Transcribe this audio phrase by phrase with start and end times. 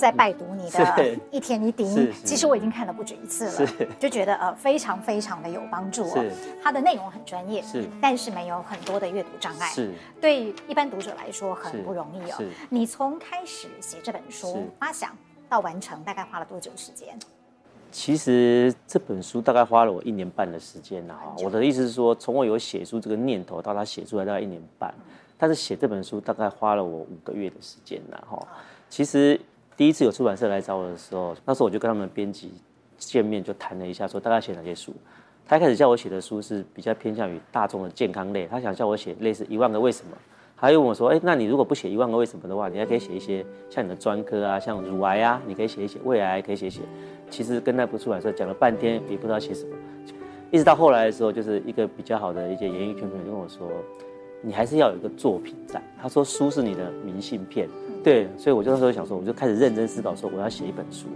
[0.00, 0.78] 在拜读你的
[1.30, 1.84] 《一天一滴》，
[2.24, 6.24] 其实我已经看了不止一次了，就觉得呃非常非常的有帮助哦。
[6.62, 12.42] 它的内容很专业，是但是没有很多的阅读障碍，是对一般读者来说很不容易哦。
[12.70, 15.14] 你从开始写这本书发想
[15.50, 17.18] 到完成，大概花了多久时间？
[17.92, 21.34] 其实这本书大概花了我一年半的时间了哈。
[21.42, 24.94] 我的意思是说，从我有写书这个念头到他写出来大概一年半，
[25.36, 28.40] 但是写这本书大概花了我五个月的时间了哈。
[28.88, 29.40] 其实
[29.80, 32.52] 第一次有出版社来找我的时候，那时候我就跟他们编辑
[32.98, 34.92] 见面，就谈了一下，说大概写哪些书。
[35.46, 40.14] 他一开始叫我写的书是比较偏向于大众的健康类，他想叫我写类似《一万个为什么》。
[40.54, 46.82] 他又问我说：“哎，那你如果不写《一万个为什么》的话，你还可以写一些像你的专科啊，像乳癌啊，你可以写一写；胃癌可以写一写。”
[47.30, 49.74] 其实跟那部出版社讲了半天，也不知道写什么。
[50.50, 53.66] 一直到后来的时候，就是一个比较好的一些演艺圈朋友跟我说。
[54.42, 55.82] 你还是要有一个作品在。
[56.00, 57.68] 他说书是你的明信片，
[58.02, 61.06] 对，所以我就那时候想说，我就开始认真思考，说我要写一本书。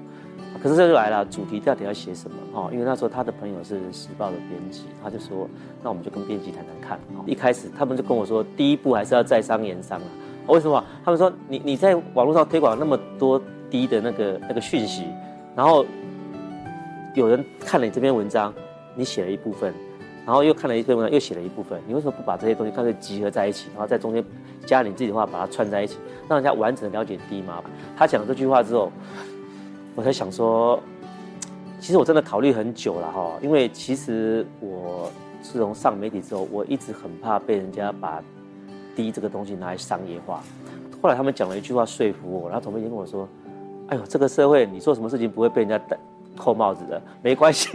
[0.62, 2.36] 可是这就来了，主题到底要写什么？
[2.52, 5.48] 哦，因为那时候他的朋友是时报的编辑，他就说，
[5.82, 6.98] 那我们就跟编辑谈谈看。
[7.26, 10.06] 一开始他们就跟我说，第一步还是要在商言商啊。
[10.46, 10.82] 为什么？
[11.04, 15.04] 他们说你你在网络上推广那么多低的那个那个讯息，
[15.56, 15.84] 然后
[17.14, 18.52] 有人看了你这篇文章，
[18.94, 19.74] 你写了一部分。
[20.26, 21.80] 然后又看了一篇文章，又写了一部分。
[21.86, 24.24] 你为什么不把这些东西干脆集合在一起，然后在中间
[24.66, 27.62] 加你自己的话，把它串在一起，让人家完整的了解低吗？
[27.96, 28.90] 他讲了这句话之后，
[29.94, 30.80] 我才想说，
[31.78, 35.10] 其实我真的考虑很久了哈，因为其实我
[35.42, 38.22] 自从上媒体之后，我一直很怕被人家把
[38.96, 40.42] 低这个东西拿来商业化。
[41.02, 43.28] 后来他们讲了一句话说服我，然后总编辑跟我说
[43.88, 45.98] ：“哎呦，这个社会你做什么事情不会被人家带。”
[46.36, 47.68] 扣帽子的没关系，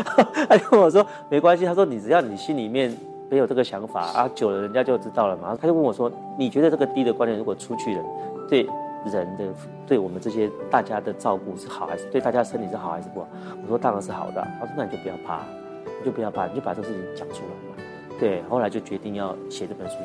[0.48, 1.64] 他跟我说没关系。
[1.64, 2.96] 他说你只要你心里面
[3.30, 5.56] 没有这个想法啊，久了人家就知道了嘛。
[5.60, 8.04] 他就问我说，你觉得这个低的观念如果出去了，
[8.48, 8.66] 对
[9.04, 9.44] 人的
[9.86, 13.28] 对我们这些大家的照顾是好还是对大家身体是好还是不好？
[13.62, 14.46] 我说当然是好的。
[14.60, 15.40] 他说那你就不要怕，
[15.84, 17.84] 你就不要怕，你就把这个事情讲出来嘛。
[18.18, 19.96] 对，后来就决定要写这本书。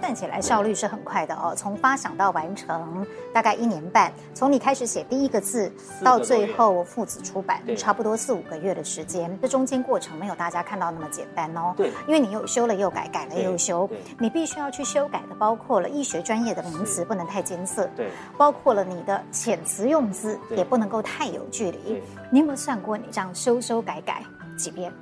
[0.00, 5.70] 看起来效率是很快的哦，从发想到完成大概一年半，从你开始写第一个字
[6.02, 9.38] 到最后父子出版，差不多四五个月的时间。
[9.40, 11.74] 这中间过程没有大家看到那么简单哦。
[11.76, 13.88] 对，因为你又修了又改，改了又修，
[14.18, 22.02] 你必须要去修改的包括了医学专业的名词不能太艰涩，对，包括了你的遣词用字也不能够太有距离。
[22.32, 24.24] 你有没有算过你这样修修改改
[24.56, 24.92] 几遍？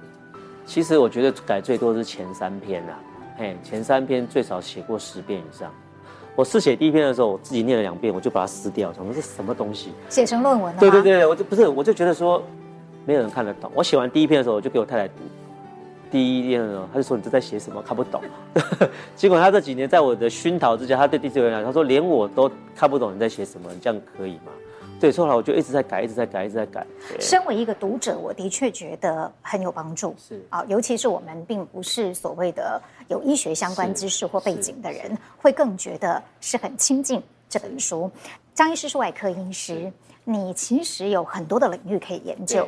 [0.66, 2.98] 其实我觉得改最多是前三篇啊。
[3.38, 5.72] 哎，前三篇最少写过十遍以上。
[6.34, 9.92] 我试写第一篇的时候，我自己念了两遍，我就把它撕掉，想说这是什么东西？
[10.08, 10.80] 写成论文了？
[10.80, 12.42] 对对对，我就不是，我就觉得说，
[13.04, 13.70] 没有人看得懂。
[13.74, 15.14] 我写完第一篇的时候，我就给我太太读。
[16.10, 17.82] 第一篇的时候，他就说你这在写什么？
[17.82, 18.22] 看不懂。
[19.14, 24.52] 结果他这几年在我的熏陶之下，他对第四篇讲，他说连我都看不懂你在写什么，你这样可以吗？
[25.00, 26.84] 对，后来我就一直在改，一直在改，一直在改。
[27.20, 30.12] 身为一个读者，我的确觉得很有帮助。
[30.18, 38.10] 是啊，尤其是我们并不是所谓的有医学相关知识或背景的人，会更觉得是很亲近这本书。
[38.54, 39.92] 张医师是外科医师，
[40.24, 42.66] 你其实有很多的领域可以研究。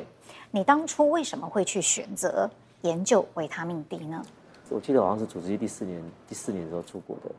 [0.52, 2.48] 你当初为什么会去选择
[2.82, 4.22] 研究维他命 D 呢？
[4.68, 7.30] 我记得好像是主治医第四年，第四年的时候出国的。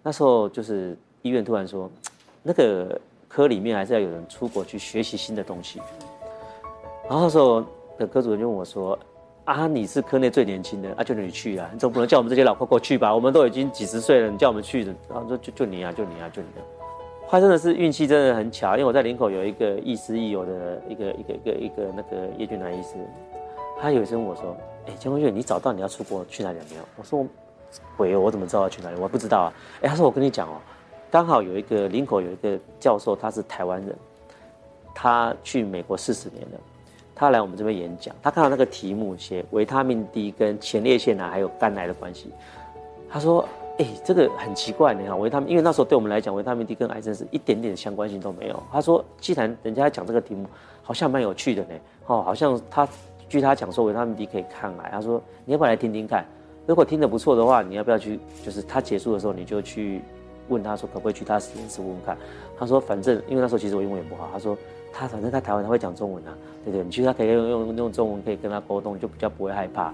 [0.00, 1.90] 那时候就是医院突然说，
[2.40, 3.00] 那个。
[3.34, 5.80] 科里面还是要有人出国去学习新的东西，
[7.08, 7.64] 然后那时候
[7.96, 8.98] 的科主任就问我说
[9.46, 13.14] ：“啊，你是科内最年轻的，啊，就你去啊，你总不能叫我们这些老扣扣去吧？
[13.14, 16.62] 我们都已经几十岁了，你叫我们去的。”然后说：“就就你啊，就你啊，就你啊。”
[17.26, 22.96] 后来真的是运气真的很巧，因为我在林口有一个亦师亦友的一个一个一个一个那个叶俊南医师，
[23.80, 24.54] 他有一次问我说
[24.88, 27.26] ：“哎，江坤岳，你找到你要出国去哪里没有？”我说
[27.96, 29.00] ：“鬼，我怎么知道要去哪里？
[29.00, 29.48] 我不知道啊。”
[29.80, 30.60] 哎，他说：“我跟你讲哦。”
[31.12, 33.94] 刚好有一个林口有一个教授，他是台湾人，
[34.94, 36.58] 他去美国四十年了，
[37.14, 42.30] 他来我们这边演讲，他看到那个题目写维他命 D 跟前列腺癌还有肝癌的关系，
[43.10, 50.46] 他说：“哎，这个很奇怪，你看维他命，因为那时候对我们来讲，维他命 D 跟癌症是一点点相关性都没有。”他说：“既然人家讲这个题目，
[50.82, 51.74] 好像蛮有趣的呢，
[52.06, 52.88] 哦，好像他
[53.28, 56.24] 据他讲说维他命 D 可以抗癌，他说你要不要来听听看？”
[56.66, 58.18] 如果听得不错的话，你要不要去？
[58.42, 60.00] 就是他结束的时候，你就去
[60.52, 62.16] 问他说可不可以去他实验室问问看。
[62.58, 64.56] 他说反正因为那时候其实我英文也不好，他说
[64.92, 69.92] 他反正在台湾他会讲中文啊，对对，你去他可以用用用中文可以跟他沟通，就比较不会害怕。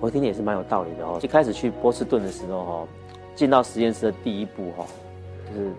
[0.00, 1.18] 我听也是蛮有道理的哦。
[1.22, 2.88] 一开始去波士顿的时候哈，
[3.34, 4.86] 进到实验室的第一步哈，
[5.48, 5.70] 就是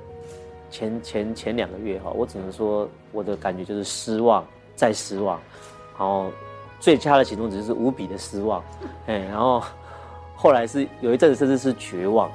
[0.69, 4.45] 前前前两个月哈，我只能说我的感觉就是失望
[4.75, 5.39] 再失望，
[5.97, 6.31] 然后
[6.79, 8.63] 最佳的行动只是无比的失望，
[9.07, 9.63] 哎，然后。
[10.39, 12.29] 后来是有一阵子甚至是绝望，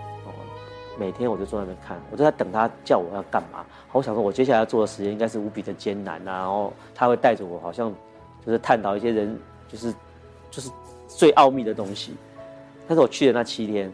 [0.99, 3.65] 每天我就坐在那边看，我就在等他叫我要干嘛。
[3.93, 7.93] 我想说，我接下来要做的时间应该是无比的艰难啊，然后他会带着我，好像
[8.45, 9.95] 就是探讨一些人，就是
[10.51, 10.71] 就是
[11.09, 12.15] 最奥秘的东西。
[12.87, 13.93] 但是我去的那七天，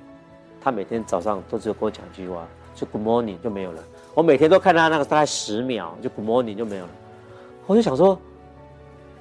[0.61, 3.83] 他每天早上都只有跟我讲一句话，就 Good morning 就没有了。
[4.15, 6.91] 我每天都看他那个大概十秒，就 Good morning 就没有了。
[7.67, 8.19] 我就想说，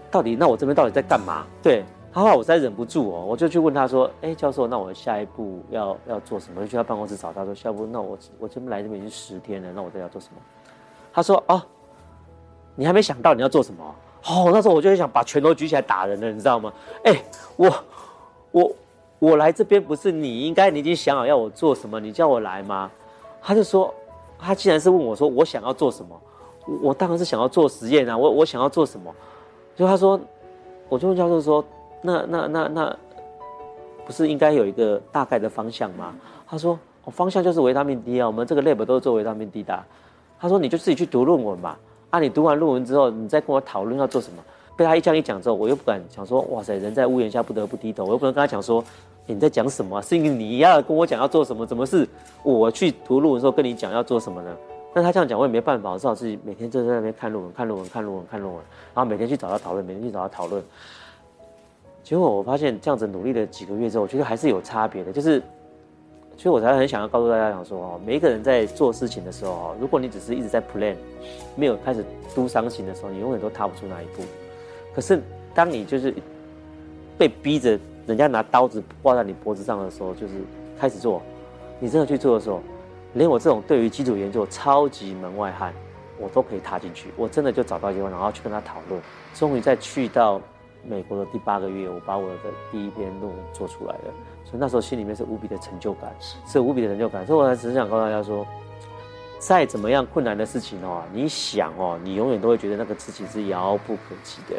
[0.09, 1.45] 到底那我这边到底在干嘛？
[1.61, 1.83] 对。
[2.23, 10.41] 后我实在忍不住哦，我就去问他说：“哎，教授，那我下一步要要做什么？”就去他办公室找他说：“下一步，那我我这边来这边已经十天了，那我这要做什么？”
[11.13, 11.61] 他说：“哦，
[12.75, 13.95] 你还没想到你要做什么？
[14.25, 16.73] 哦，那时候我就想把拳头举起来打人了，你知道吗？
[17.03, 17.21] 哎，
[17.55, 17.71] 我
[18.51, 18.71] 我
[19.19, 21.99] 我来这边不是你应该你已经想好要我做什么？
[21.99, 22.89] 你叫我来吗？”
[23.43, 23.93] 他就说
[24.39, 26.19] ：“他既然是问我说我想要做什么，
[26.65, 28.17] 我，我当然是想要做实验啊！
[28.17, 29.13] 我我想要做什么？”
[29.75, 30.19] 就他说，
[30.89, 31.63] 我就问教授说。
[32.07, 32.97] 那那那那，
[34.05, 36.15] 不是应该有一个大概的方向吗？
[36.47, 39.77] 他说，哦，方向就是维他命 D 啊，我们这个 lab 都是做维他命 D 的。
[40.39, 41.75] 他说，你就自己去读论文嘛。
[42.09, 44.41] 啊，你读完论文之后，你再跟我讨论要做什么。
[44.77, 48.81] 被他一这样一讲之后，我又不敢想说，哇塞，人在屋檐下不得不低头，我又不能跟他讲说，
[49.25, 50.01] 你在讲什么？
[50.01, 51.65] 是因为你要跟我讲要做什么？
[51.65, 52.07] 怎么是
[52.41, 54.55] 我去读论文的时候跟你讲要做什么呢？
[54.93, 58.63] 但他这样讲，我也没办法，我只好自己每天就在那边看论文，看论文，看论文，看论文，
[58.95, 60.63] 然后每天去找他讨论，每天去找他讨论。
[62.07, 65.11] 结果我发现这样子努力了几个月之后，我觉得还是有差别的。
[65.11, 65.43] 就是，
[66.37, 70.95] 所以我才很想要告诉大家讲说哦，每一个人在做事情的时候哦，如果你只是一直在 plan，
[71.57, 74.23] 没有开始 do something 的时候，你永远都踏不出那一步。
[74.95, 75.21] 可是
[75.53, 76.13] 当你就是
[77.17, 80.35] 被逼着人家拿刀子挂在你脖子上的时候，就是
[80.79, 81.21] 开始做，
[81.77, 82.61] 你真的去做的时候，
[83.15, 85.73] 连我这种对于基础研究超级门外汉，
[86.17, 87.09] 我都可以踏进去。
[87.17, 89.01] 我真的就找到机会，然后去跟他讨论，
[89.33, 90.39] 终于再去到。
[90.83, 94.13] 美国的第八个月，我把我的第一篇论文做出来了，
[94.43, 96.15] 所以那时候心里面是无比的成就感，
[96.45, 97.25] 是无比的成就感。
[97.25, 98.45] 所以我还只是想告诉大家说，
[99.39, 104.55] 再怎么样困难的事情哦，你想哦，你永远都会觉得那个事情是遥不可及的。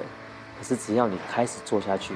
[0.58, 2.14] 可是只要你开始做下去，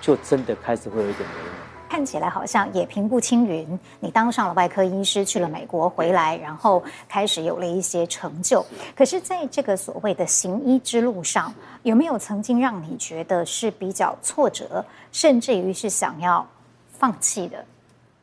[0.00, 1.71] 就真的开始会有一点眉目。
[1.92, 8.64] 看起来好像也平步青云，你当上了外科医师，去了美国回来，然后开始有了一些成就。
[8.96, 11.52] 可是，在这个所谓的行医之路上，
[11.82, 16.48] 有没有曾经让你觉得是比较挫折，甚至于是想要
[16.88, 17.62] 放弃的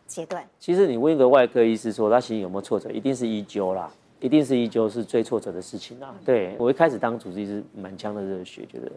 [0.07, 0.43] 阶段？
[0.59, 3.87] 其实，你问一个外科医师说他行医有没有挫折，一定是医灸啦，
[4.19, 6.15] 一定是医纠是最挫折的事情啊。
[6.25, 8.91] 对，我一开始当主治医师，满腔的热血，觉得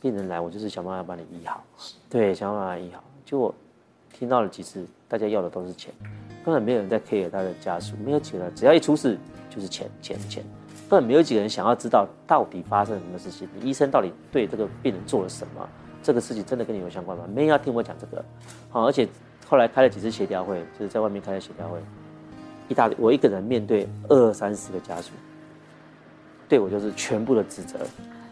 [0.00, 1.62] 病人来，我就是想办法把你医好，
[2.08, 3.54] 对，想办法医好，就我。
[4.20, 5.90] 听到了几次，大家要的都是钱，
[6.44, 9.16] 根本没有人在 care 他的家属，没有几个人，只要一出事
[9.48, 10.44] 就是钱钱钱，
[10.90, 15.66] 根本没有几个人想要知道到底发生了什么事情，医生到底对这个病人做了什么，
[16.02, 17.24] 这个事情真的跟你有相关吗？
[17.34, 18.22] 没人要听我讲这个，
[18.68, 19.08] 好，而且
[19.48, 21.78] 后来开了几次协调会，就是在外面开的协调会，
[22.68, 25.12] 一大堆，我一个人面对二三十个家属，
[26.46, 27.78] 对我就是全部的指责，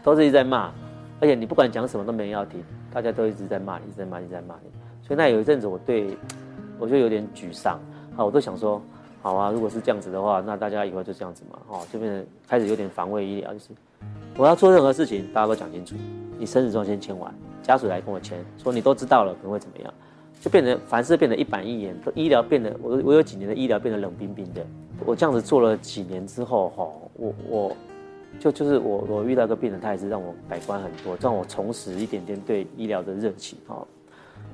[0.03, 0.71] 都是一直在骂，
[1.19, 2.63] 而且你不管讲什么都没人要听，
[2.93, 4.69] 大家都一直在骂你，一直在骂你，一直在骂你。
[5.01, 6.17] 所以那有一阵子，我对
[6.77, 7.79] 我就有点沮丧，
[8.15, 8.81] 好，我都想说，
[9.21, 13.69] 好啊，如果是这样子的话，那大家以后就这样子嘛，哦，就变成开始有点防卫医疗，就是
[14.37, 15.95] 我要做任何事情，大家都讲清楚，
[16.37, 19.93] 你生死状先签完，家属来跟我签，说你都知道了，可能会怎么样，
[20.39, 24.65] 就变成凡事变得一板一眼，医疗变得我我有几年的医疗变得冷冰冰的，
[25.05, 27.77] 我这样子做了几年之后，哈，我我
[28.39, 33.85] 就就是我我遇到一个病人，他也是让我改观很多，让我重拾一点点对医疗的热情，哈。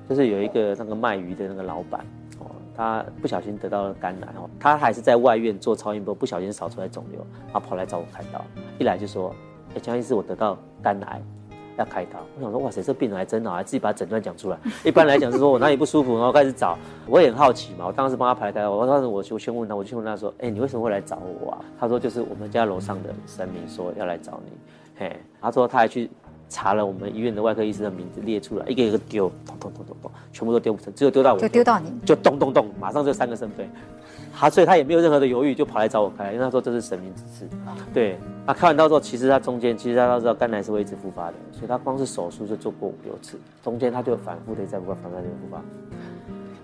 [0.07, 2.05] 就是有一个那个卖鱼的那个老板
[2.39, 2.45] 哦，
[2.75, 8.43] 他不小心得到了肝癌哦，他还是在外院做超音波，不小心扫出来肿瘤，他跑来找我开刀，
[8.77, 9.33] 一来就说
[9.75, 11.21] ：“哎，江医师，我得到肝癌，
[11.77, 14.57] 要开刀。”我想说：“哇塞，这病人还真好，还自己把诊断讲出来。
[14.85, 16.77] ”一般来讲是说我哪里不舒服，然后开始找。
[17.07, 24.51] 我也很好奇嘛，我当时帮他排开，我当时我就先问他，我就问他说：“哎，你为什么会来找我啊？”他说：“就是我们家楼上的神明说要来找你。”
[24.97, 26.09] 嘿，他说他还去。
[26.47, 33.69] 查了我们医院的外科医生的名字列出来，一个一个丢，咚咚咚咚咚，全部都丢不成，只有丢到我，就丢到你，就咚咚咚，马上就三个圣杯，
[34.33, 37.49] 他所以他也没有任何的犹豫，就跑来找我开，因为他说这是神明指示。
[37.93, 45.61] 对，他开完刀之后，其实他中间其实他都知道肝癌是会一直复发的，所以他光是手术就做过五六次，中间他就反复的在不断反复的复发。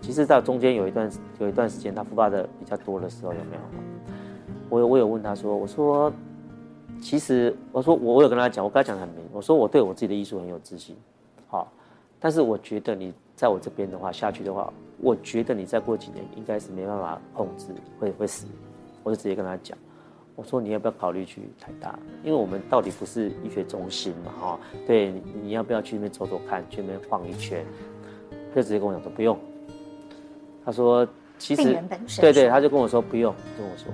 [0.02, 1.10] 其其实到中间有一段
[1.40, 3.62] 有一段时间他复发的比较多的时候，有没有？
[4.68, 6.12] 我有我有问他说，我说，
[7.02, 10.96] 其实我说我我有跟他讲，我跟他讲很明，我说我对我自己的艺术很有自信，
[11.48, 11.70] 好，
[12.20, 18.46] 但是我觉得你在我这边的话下去的话，我觉得你再过几年应该是没办法控制，会会死，
[19.04, 19.78] 我就直接跟他讲。
[20.36, 21.98] 我说你要不要考虑去台大？
[22.24, 27.66] 因为我们到底不是医学中心嘛，哈，对，你，你要不要去那边走走看，去那边晃一圈？
[28.50, 29.38] 他就直接跟我讲说不用。
[30.64, 31.78] 他说其实
[32.20, 33.92] 对对，他就跟我说不用，跟我说。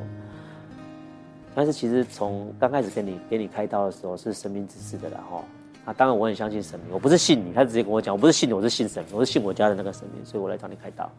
[1.58, 5.44] 但是其实从刚开始跟你给你开刀的时候是神明指示的啦，哈。
[5.86, 11.10] 啊，当然我很相信神明，我不是信你，他直接跟我讲，我不是信你，我是信神明，我是信我家的那个神明，所以我来找你开刀。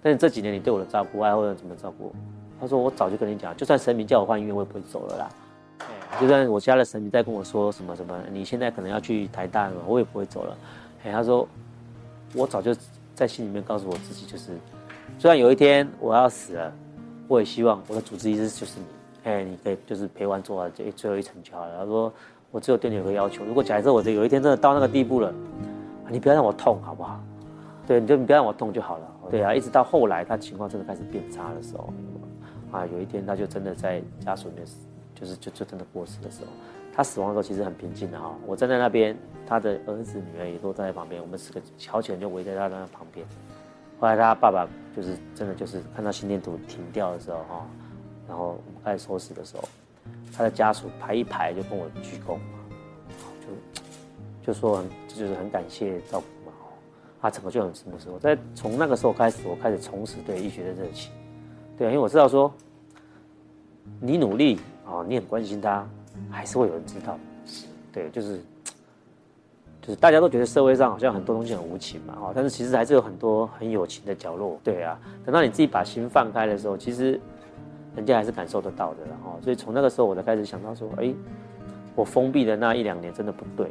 [0.00, 2.12] 但是这几年你对我的照顾，爱或者怎么照顾？
[2.60, 5.28] 他说：“我早就跟你讲，就算神明叫我换医院，我也不会走了啦。
[6.20, 10.56] 就算我家的神明在跟我说什么什么，你现在可能要去台大了，我也不会走了。”
[11.02, 11.44] 哎他说
[12.34, 12.72] ：“我早就
[13.16, 14.52] 在心里面告诉我自己，就是，
[15.18, 16.72] 虽然有一天我要死了，
[17.26, 18.97] 我也希望我的主治医师就是你。
[19.28, 22.10] 哎，你可以就是陪完做完这最后一层就好了。”他说
[22.50, 25.32] ：“我只有对你有个要求，如果假设我这有一天真的到那个地步了，
[26.08, 27.20] 你不要让我痛，好不好？
[27.86, 29.06] 对，你就你不要让我痛就好了。
[29.30, 31.92] 对啊，一直到后来他情况真的开始变差的时候。”
[32.72, 34.66] 啊，有一天他就真的在家属里面，
[35.14, 36.48] 就是就就真的过世的时候，
[36.94, 38.34] 他死亡的时候其实很平静的哈。
[38.46, 39.16] 我站在那边，
[39.46, 43.26] 他的儿子女儿也都站在旁边，我们四个好几人就围在他那旁边。
[43.98, 47.66] 后来他爸爸就是真的就是看到心电图停掉的时候哈，
[48.28, 48.58] 然后
[48.90, 49.68] 在收拾的时候，
[50.32, 52.38] 他的家属排一排就跟我鞠躬，
[53.40, 56.52] 就就说这就是很感谢照顾嘛，
[57.20, 61.12] 他整个就很什么时候，在从那个时候开始，我开始重拾对医学的热情。
[61.76, 62.52] 对啊，因为我知道说，
[64.00, 65.88] 你努力啊，你很关心他，
[66.30, 67.18] 还是会有人知道。
[67.92, 68.40] 对，就是，
[69.80, 74.58] 就是大家都觉得社会上好像很多东西很无情嘛，哦，但是其实还是有很多很有情的角落。
[74.64, 77.20] 对啊，等到你自己把心放开的时候，其实
[77.96, 79.38] 人家还是感受得到的，然后。
[79.42, 81.12] 所以从那个时候我才开始想到说，哎，
[81.94, 83.70] 我封闭的那一两年真的不对，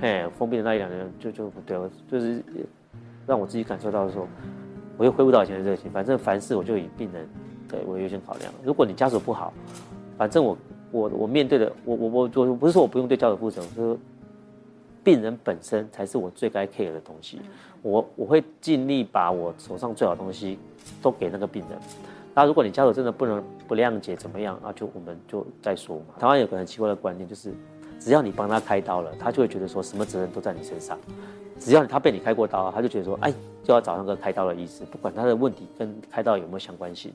[0.00, 1.78] 嘿，封闭的那一两年就就不对，
[2.10, 2.42] 就是
[3.26, 4.26] 让我自己感受到说，
[4.96, 7.28] 我又恢复到以前的热情，反正凡事我就以病人。
[7.68, 8.50] 对，我优先考量。
[8.64, 9.52] 如果你家属不好，
[10.16, 10.56] 反正我
[10.90, 13.98] 我我面对的，我我我我不是说我不用对家属负责，我说
[15.04, 17.40] 病人本身才是我最该 care 的东西。
[17.82, 20.58] 我我会尽力把我手上最好的东西
[21.02, 21.78] 都给那个病人。
[22.38, 24.72] 那如果你家属真的不能不谅解怎么样啊？
[24.72, 26.14] 就我们就再说嘛。
[26.20, 27.52] 台湾有个很奇怪的观念，就是
[27.98, 30.96] 只要你帮他开刀了，他就会觉得说什么责任都在你身上。
[31.58, 37.12] 只要他被你开过刀，他就觉得说，哎，就要找那个开刀的医师，不管他的问题跟开刀有没有相关性。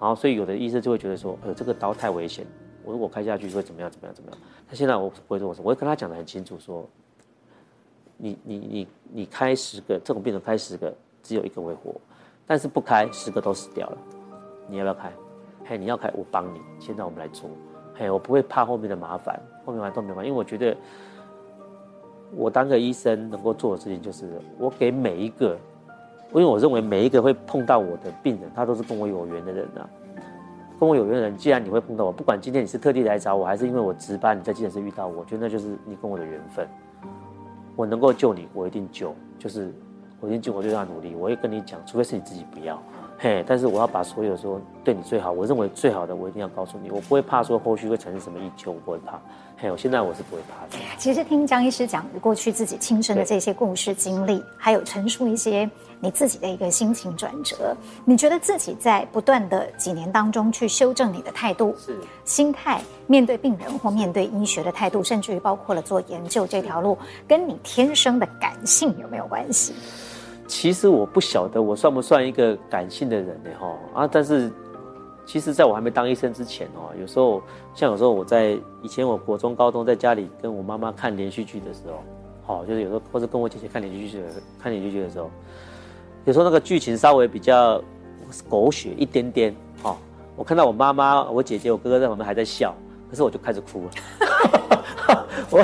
[0.00, 2.44] 然后，所以有的医生就会觉得说，呃，这个刀太危险，
[2.84, 3.88] 我如果开下去会怎么样？
[3.88, 4.12] 怎么样？
[4.12, 4.40] 怎么样？
[4.68, 6.84] 他现在我不会这么说，我会跟他讲的很清楚，说，
[8.16, 11.94] 你你你你开十个这种病人开十个，只有一个会活，
[12.44, 13.98] 但是不开十个都死掉了，
[14.66, 15.12] 你要不要开？
[15.66, 16.60] 嘿，你要开，我帮你。
[16.78, 17.48] 现在我们来做，
[17.94, 20.76] 嘿，我不会怕后面的麻烦，后面麻烦都没关系，因为我觉得
[22.32, 24.28] 我当个医生能够做的事情就是，
[24.58, 25.56] 我给每一个。
[26.32, 29.88] 因为我认为每一个会碰到我的病人，他都是跟我有缘的人啊。
[30.80, 36.66] 跟我有缘的人，既然你会碰到我，不管今天你是特地来找我，还是因为我值班你在急诊室遇到我，我觉得那就是你跟我的缘分。
[37.76, 39.72] 我能够救你，我一定救，就是
[40.18, 41.14] 我一定救，我就让他努力。
[41.14, 42.82] 我会跟你讲，除非是你自己不要，
[43.18, 43.44] 嘿。
[43.46, 46.90] 但是我要把所有说对你最好，我认为最好的，我一定要告诉你。
[46.90, 49.20] 我不会怕说后续会产生什么意见，我不会怕。
[49.56, 50.82] 嘿，我，现在我是不会怕的。
[50.98, 69.72] 其实听江医师讲过去自己亲身的这些故事经历，还有陈述一些你自己的一个心情转折，你觉得自己在不断的几年当中去修正你的态度、是心态，面对病人或面对医学的态度，甚至于包括了做研究这条路，跟你天生的感性有没有关系？
[70.46, 73.50] 其实我不晓得我算不算一个感性的人呢？
[73.58, 74.50] 哈啊，但是。
[75.26, 77.42] 其实，在我还没当医生之前哦，有时候
[77.74, 82.02] 像有时候我在以前我国中、高中在家里跟我妈妈看连续剧的时候，
[82.44, 84.26] 好，就是有时候或者跟我姐姐看连续剧的
[84.62, 85.30] 看连续剧的时候，
[86.26, 87.82] 有时候那个剧情稍微比较
[88.50, 89.96] 狗血一点点，哈，
[90.36, 92.74] 我看到我妈妈、我姐姐、我哥哥在旁边还在笑，
[93.08, 93.90] 可是我就开始哭了，
[95.50, 95.58] 我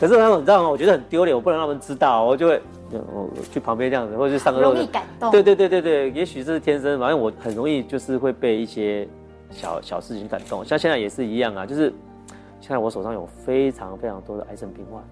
[0.00, 0.68] 可是他们你知道吗？
[0.68, 2.60] 我觉得很丢脸，我不能让他们知道，我就会。
[3.00, 4.60] 我去旁边这样子，或者去上课。
[4.60, 5.30] 容易感动。
[5.30, 9.08] 对对对对对，也许这是天生，反正我很容易就是会被一些
[9.50, 10.64] 小小事情感动。
[10.64, 11.92] 像现在也是一样啊，就是
[12.60, 15.02] 现在我手上有非常非常多的癌症病患，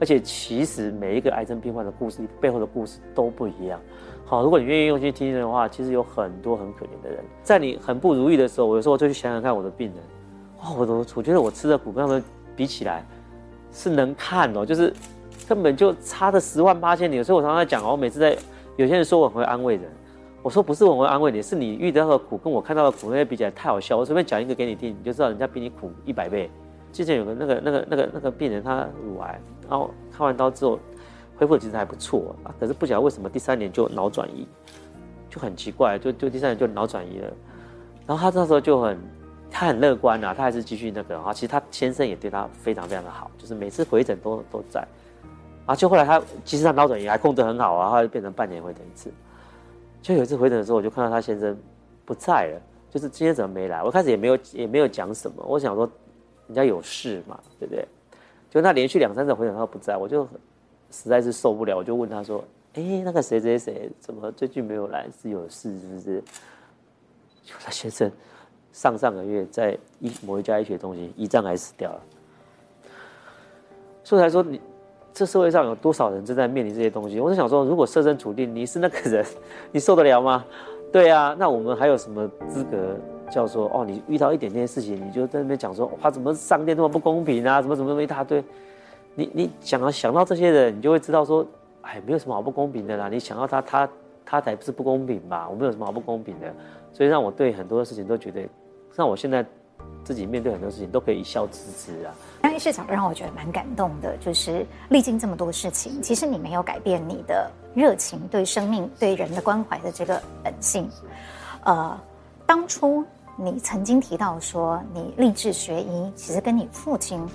[0.00, 3.80] 而且其实每一个癌症病患的故事背后的故事都不一样。
[4.24, 9.96] 好，如果你愿意用心听听的话，其实有很多很可怜的人，在你很不如意的时候，我有时候我就去想想看我的病人，
[10.60, 12.22] 哦，我都我觉得我吃的苦跟他们
[12.56, 13.04] 比起来
[13.72, 14.92] 是能看哦，就是。
[15.46, 17.92] 根本就差的十万八千里，所以我常常在讲哦。
[17.92, 18.36] 我每次在
[18.76, 19.84] 有些人说我很会安慰人，
[20.42, 23.96] 我说不是我会安慰你，是你遇到的苦跟我看到的苦那些比起来太好笑。
[23.96, 26.50] 我随便讲一个给你听，你就知道人家比你苦一百倍。
[26.92, 30.78] 之前有个那个那个那个那个病人，他乳癌，然后开完刀之后
[31.36, 34.46] 恢复其实还不错啊，可是不晓得为什么第三年就脑转移，
[35.28, 37.32] 就很奇怪，就就第三年就脑转移了。
[38.06, 38.98] 然后他那时候就很
[39.50, 41.32] 他很乐观啊，他还是继续那个啊。
[41.32, 44.86] 其实他先生也对他非常非常的好，就是每次回诊都都在。
[45.66, 49.10] 啊，就后来他其实他脑转移还控制很好啊，后来就变成半年回诊一次。
[50.02, 51.56] 就有一次回诊的时候，我就看到他先生
[52.04, 53.82] 不在了，就是今天怎么没来？
[53.82, 55.90] 我开始也没有也没有讲什么，我想说
[56.46, 57.88] 人家有事嘛，对不对？
[58.50, 60.28] 就他连续两三次回诊他不在，我就
[60.90, 62.44] 实在是受不了，我就问他说
[62.74, 65.08] ：“哎，那个谁谁谁怎么最近没有来？
[65.22, 66.22] 是有事是不是？”
[67.42, 68.12] 就他先生
[68.72, 72.02] 上上个月在一某一家医学中心胰脏癌死掉了，
[74.04, 74.60] 所以才说你。
[75.14, 77.20] 这社会上有多少人正在面临这些东西？
[77.20, 79.24] 我是想说，如果设身处地，你是那个人，
[79.70, 80.44] 你受得了吗？
[80.92, 82.96] 对啊，那我们还有什么资格
[83.30, 83.84] 叫做哦？
[83.86, 87.62] 你遇到一点点事情，你就在那边讲说，哇，怎么上天这么不公平啊？
[87.62, 88.42] 怎么怎么那么一大堆？
[89.14, 91.46] 你你想要想到这些人，你就会知道说，
[91.82, 93.08] 哎，没有什么好不公平的啦。
[93.08, 93.88] 你想到他，他
[94.24, 95.48] 他才不是不公平吧？
[95.48, 96.52] 我没有什么好不公平的，
[96.92, 98.42] 所以让我对很多事情都觉得，
[98.96, 99.46] 让我现在。
[100.04, 102.14] 自己面对很多事情都可以一笑置之啊。
[102.42, 110.86] 张医师讲的让我觉得蛮感动的，就是历经这么多事情，其实你没有改变你的热情，对生命、对人的关怀的这个本性。
[111.62, 111.98] 呃，
[112.44, 113.02] 当初
[113.36, 117.26] 你曾经提到说你立志学医，其实跟你父亲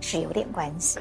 [0.00, 1.00] 是有点关系。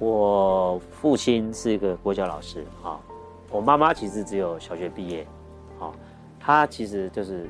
[0.00, 2.98] 我父亲是一个国教老师啊，
[3.50, 5.24] 我妈妈其实只有小学毕业，
[5.78, 5.92] 啊，
[6.40, 7.48] 她其实就是。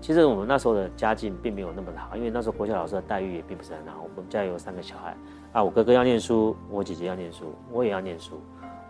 [0.00, 4.02] 其实我们那时候的家境并没有那么好，因为那时候国小老师的待遇也并不是很好。
[4.16, 5.16] 我们家有三个小孩
[5.52, 8.40] 啊，我哥哥要念书，我姐姐要念书，我也要念书，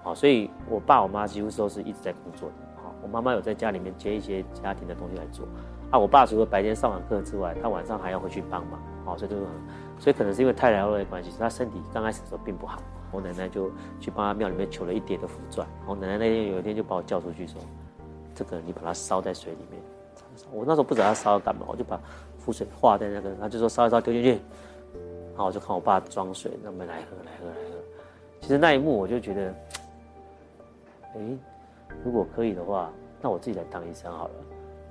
[0.03, 2.55] 好，所以我爸我妈几乎都是一直在工作的。
[2.83, 5.47] 好，我妈妈有在家里面接一些家庭的东西来做。
[5.91, 8.79] 啊，我爸除了白天上完课之外，他晚上还要回去帮忙。
[9.05, 9.43] 好，所以就是，
[9.99, 12.83] 所以可能是因为太劳累的关系，所以他身体刚开始的时候并不好。
[13.11, 15.65] 我奶奶就去帮他庙里面求了一叠的符篆。
[15.87, 17.59] 我奶奶那天有一天就把我叫出去说
[18.35, 19.83] ：“这个你把它烧在水里面。”
[20.53, 22.01] 我那时候不知道他烧要干嘛，我就把
[22.39, 27.77] 浮水化在那个，他就说烧一烧丢进去，然后我就看我爸装水，那么来喝来喝来喝。
[28.41, 29.55] 其实那一幕我就觉得，
[31.15, 31.21] 哎，
[32.05, 34.35] 如果可以的话，那我自己来当医生好了，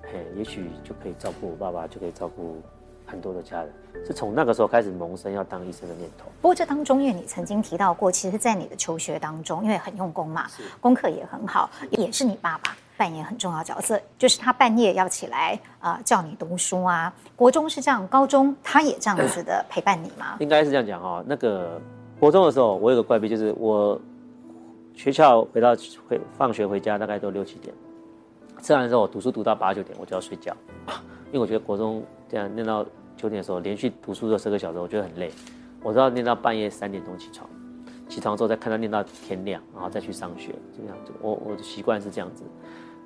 [0.03, 2.61] 嘿，也许就可以照顾我爸爸，就可以照顾
[3.05, 3.73] 很多的家人。
[4.05, 6.25] 是从那个时候开始萌生要当医生的念头。
[6.41, 10.45] 不过这当中，因为你曾经提到过，其实，在你的求学当中，因为很用功嘛，
[10.79, 12.75] 功课也很好，也是你爸爸。
[12.97, 17.13] 扮演很重要角色，就是他半夜要起来啊、呃，叫你读书啊。
[17.35, 20.35] 国中是这样，高中他也这样子的 陪伴你吗？
[20.39, 21.23] 应该是这样讲哈、哦。
[21.27, 21.79] 那个
[22.19, 23.99] 国中的时候，我有个怪癖，就是我
[24.93, 25.75] 学校回到
[26.09, 27.73] 回放学回家大概都六七点，
[28.61, 30.51] 吃完之后我读书读到八九点，我就要睡觉，
[31.31, 32.83] 因为我觉得国中这样念到
[33.15, 35.31] 九点的时候，连续读书的十个小时，我觉得很累。
[35.83, 37.47] 我都要念到半夜三点钟起床，
[38.09, 41.13] 起床之后再看他念到天亮，然后再去上学，就这样子。
[41.21, 42.43] 我我的习惯是这样子。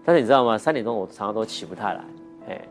[0.03, 0.57] 但是你知道吗？
[0.57, 2.03] 三点钟我常常都起不太来，
[2.47, 2.61] 哎，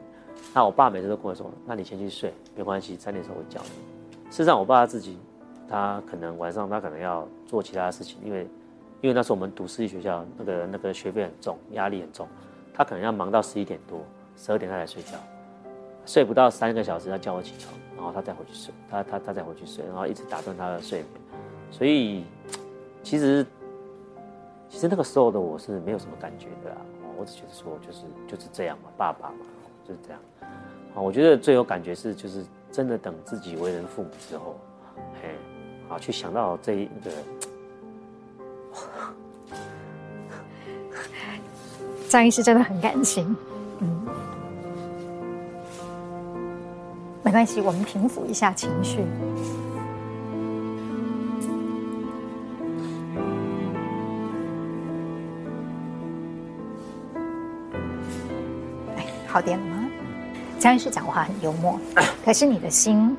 [0.53, 3.69] 那我爸每次都跟我说：“那你先去睡，没关系，三点钟我叫你。”
[4.31, 5.19] 事实上，我爸他自己，
[5.69, 8.49] 他可能晚上他可能要做其他的事情，因为，
[9.01, 12.27] 因为那时候我们读私立学校，那个那个学费很重，压力很重，
[12.75, 14.01] 他可能要忙到十一点多、
[14.37, 15.17] 十二点他才睡觉，
[16.05, 21.09] 睡不到三个小时，他叫我起床，然后他再回去睡，他他他再回去睡，然后一直打断他的睡眠，
[21.71, 22.25] 所以，
[23.03, 23.47] 其实，
[24.69, 26.77] 其实那个时候的我是没有什么感觉的啦。
[27.21, 29.35] 我只觉得说，就是就是这样嘛，爸爸嘛，
[29.87, 30.19] 就是这样。
[30.95, 34.59] 好，我觉得最有感觉是，就是真的等自己为人父母之后，
[35.21, 35.35] 嘿，
[35.87, 37.11] 好去想到这一个。
[42.09, 43.37] 张医师真的很感情，
[43.81, 44.07] 嗯，
[47.23, 49.05] 没关系，我们平复一下情绪。
[59.31, 59.89] 好点了吗？
[60.59, 61.79] 张医师讲话很幽默，
[62.25, 63.17] 可是你的心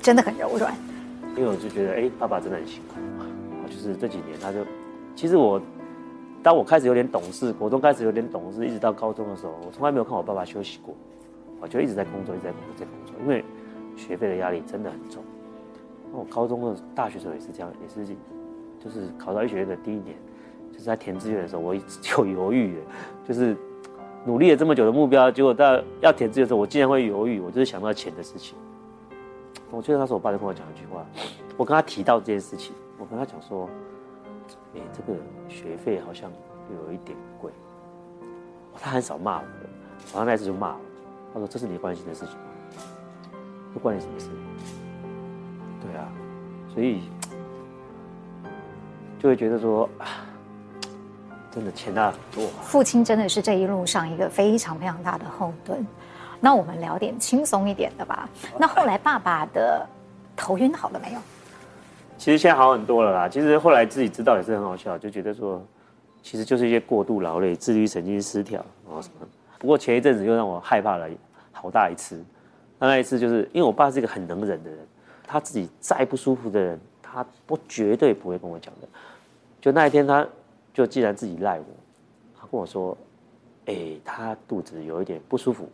[0.00, 0.72] 真的很柔软。
[1.36, 2.94] 因为我就觉得，哎，爸爸真的很辛苦。
[3.66, 4.58] 就是这几年，他就
[5.16, 5.60] 其实我，
[6.44, 10.94] 当我开始有点懂事，国中开始有点懂事，一直到高中的时候，我从来没有看我爸爸休息过，
[11.60, 13.14] 我就一直在工作，一直在工作，在工作。
[13.20, 13.44] 因为
[13.96, 15.24] 学费的压力真的很重。
[16.12, 18.14] 那我高中的大学时候也是这样，也是
[18.78, 20.14] 就是考到医学院的第一年，
[20.70, 22.82] 就是在填志愿的时候，我一直就犹豫了，
[23.26, 23.56] 就是。
[24.24, 27.40] 努力了这么久的目标，结果到要填志愿的时候，我竟然会犹豫。
[27.40, 28.56] 我就是想到钱的事情。
[29.70, 31.04] 我记得那时候我爸就跟我讲一句话，
[31.56, 33.68] 我跟他提到这件事情，我跟他讲说
[34.76, 36.30] ：“哎，这个学费好像
[36.86, 37.50] 有一点贵。”
[38.78, 39.68] 他很少骂我的，
[40.12, 40.80] 然后那一次就骂我，
[41.32, 42.44] 他说：“这是你关心的事情吗？
[43.72, 44.28] 不关你什么事？”
[45.82, 46.12] 对啊，
[46.72, 47.00] 所以
[49.18, 50.06] 就会觉得说啊，
[51.54, 52.48] 真的钱大很多。
[52.62, 55.86] 父亲真的是这一路上一个非常非常大的后盾。
[56.40, 58.28] 那我们聊点轻松一点的吧。
[58.58, 59.86] 那后来爸爸的
[60.34, 61.20] 头晕好了没有？
[62.18, 63.28] 其实现在好很多了啦。
[63.28, 65.64] 其实后来自己知道也是很好笑，就觉得说，
[66.22, 69.26] 其实就是一些过度劳累、自律神经失调啊什么。
[69.58, 71.08] 不过前一阵子又让我害怕了
[71.52, 72.22] 好大一次。
[72.78, 74.78] 那那一次就是因为我爸是一个很能忍的人，
[75.26, 78.88] 他自己再不舒服的人，他不绝对不会跟我讲的。
[79.60, 80.26] 就那一天，他
[80.72, 81.64] 就既然自己赖我，
[82.38, 82.96] 他跟我说
[83.66, 85.68] ：“哎，他肚子有一点不舒服。”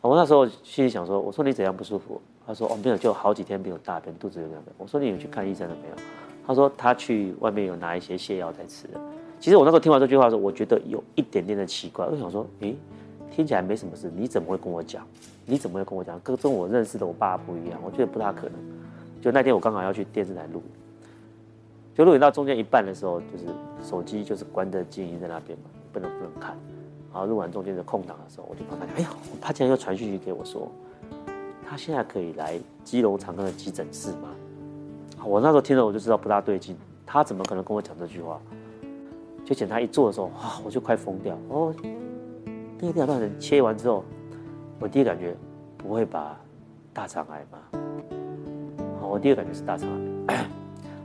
[0.00, 5.94] 我那时候心里想说：“我说你怎样不舒服？”他说：“哦，没有，就好几天没有大便，肚子有点。”我说：“你有去看医生了没有？”
[6.46, 8.88] 他说：“他去外面有拿一些泻药在吃。”
[9.38, 12.06] 其实我那时候听完这句话的时候，我觉得有一点点的奇怪。
[12.06, 12.74] 我想说：“诶，
[13.30, 15.06] 听起来没什么事，你怎么会跟我讲？
[15.44, 16.18] 你怎么会跟我讲？
[16.20, 18.54] 跟跟我认识的我爸不一样，我觉得不大可能。”
[19.20, 20.62] 就那天我刚好要去电视台录，
[21.98, 23.46] 就录影到中间一半的时候，就是
[23.82, 26.56] 手机就是关的静音在那边嘛，不能不能看。
[27.12, 30.70] 然后录完中间的空档的时候，我就帮他讲：“哎呀，他竟然又传讯息给我说，
[31.68, 34.28] 他现在可以来基隆长庚的急诊室吗？”
[35.26, 38.40] 我那时候听了我就知道不大对劲，他怎么可能跟我讲这句话？
[39.44, 41.74] 就检查一做的时候，哇，我就快疯掉哦！
[42.78, 44.04] 那个电脑断层切完之后，
[44.78, 45.34] 我第一感觉
[45.76, 46.38] 不会把
[46.92, 47.58] 大肠癌吗？
[49.00, 49.88] 好，我第二感觉是大肠
[50.28, 50.46] 癌，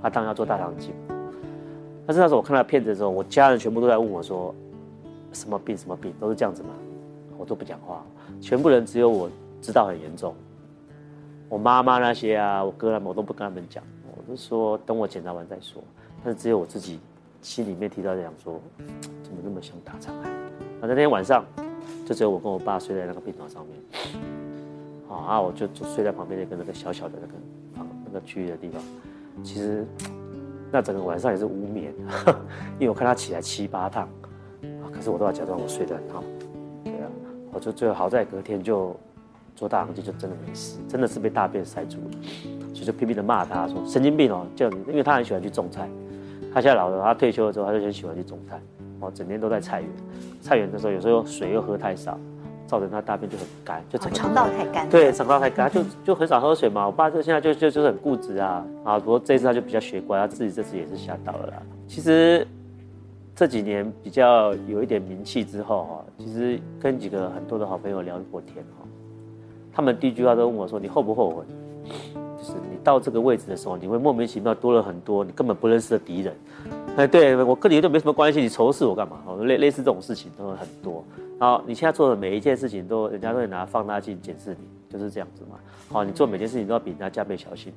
[0.04, 0.94] 他当然要做大肠镜。
[2.06, 4.54] 但是那时候我看到片子的时候，我家人全部都在问我说。
[5.36, 5.76] 什么病？
[5.76, 6.14] 什么病？
[6.20, 6.70] 都是这样子嘛？
[7.40, 8.06] 我都不讲话，
[8.40, 9.28] 全部人只有我
[9.64, 10.36] 知道很严重。
[11.50, 13.84] 我妈妈那些啊，我哥他们，我都不跟他们讲，
[14.16, 15.82] 我就说等我检查完再说。
[16.24, 17.00] 但是只有我自己
[17.42, 18.62] 心里面提到这样说，
[19.24, 20.30] 怎么那么像大肠癌？
[20.80, 21.44] 那那天晚上，
[22.06, 24.24] 就只有我跟我爸睡在那个病床上面，
[25.10, 27.34] 啊，我就就睡在旁边那个那个小小的那个
[27.76, 28.80] 房那个区域的地方。
[29.42, 29.86] 其实
[30.72, 31.94] 那整个晚上也是无眠，
[32.78, 34.08] 因为我看他起来七八趟。
[34.92, 36.24] 可是我都要假装我睡得很好，
[36.84, 37.10] 对啊，
[37.52, 38.96] 我就最后好在隔天就
[39.56, 42.12] 做大肠镜，就真的没事，真的是被大便塞住了，
[42.74, 45.90] 所以就拼命的骂他说神经病哦，叫你，因为他很喜欢去种菜，
[46.54, 48.62] 他现在老了，他退休了之后他就很喜欢去种菜，
[49.00, 49.90] 哦，整天都在菜园，
[50.42, 52.18] 菜园的时候有时候水又喝太少，
[52.74, 56.88] 造成他大便就很干，就肠道太干，对，肠道太干，就 就很少喝水嘛。
[56.88, 62.48] 我爸就现在就就就是很固执啊，啊，不过这次他就比较学乖，他自己这次也是吓到了啦，其实。
[63.36, 68.86] 这几年比较有一点名气之后哈，其实跟几个很多的好朋友聊过天哈，
[69.74, 71.44] 他们第一句话都问我说：“你后不后悔？
[72.38, 76.32] 就是你到这个位置的时候，你会莫名其妙多了很多你根本不认识的敌人。”
[76.96, 79.18] 哎，对我跟你都没什么关系，你仇视我干嘛？
[79.46, 81.04] 类类似这种事情都很多。
[81.44, 85.60] 好你现在做的每一件事情都，人家都会拿放大镜检视你，就是这样子嘛。
[85.90, 87.74] 好，你做每件事情都要比人家加倍小心。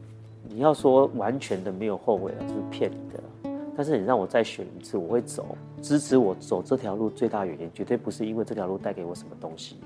[0.49, 3.51] 你要说完全的没有后悔啊，这是骗你的。
[3.77, 5.59] 但是你让我再选一次，我会走。
[5.83, 9.79] 支持我走这条路最大原因，绝对不是因为这条路带给我什么东西。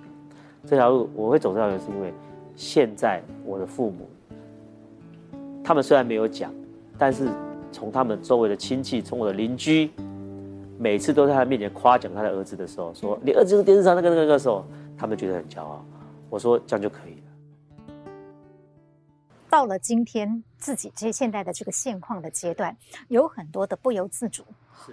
[0.66, 2.12] 这条路我会走这条路，是因为
[2.54, 4.06] 现在我的父母，
[5.64, 6.52] 他们虽然没有讲，
[6.98, 7.30] 但是
[7.72, 9.90] 从他们周围的亲戚，从我的邻居，
[10.82, 14.64] 每次都在他面前夸奖他的儿子的时候，说你儿子是电视上那个那个的时候，
[14.96, 15.84] 他们觉得很骄傲。
[16.30, 17.94] 我说这样就可以了。
[19.50, 22.74] 到了今天自己这现在的这个现况的阶段，
[23.08, 24.42] 有很多的不由自主，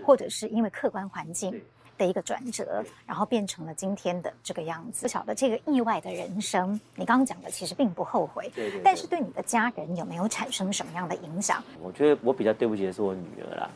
[0.06, 1.58] 或者是因为客观环境
[1.98, 5.04] 的一个转折，然后变成了今天的这个样子。
[5.04, 11.64] 不晓得这个意外的人生，你刚刚讲的其实并不后悔，对对对，但是对你的家人有没有产生什么样的影响？
[11.82, 13.70] 我觉得我比较对不起的是我女儿啦。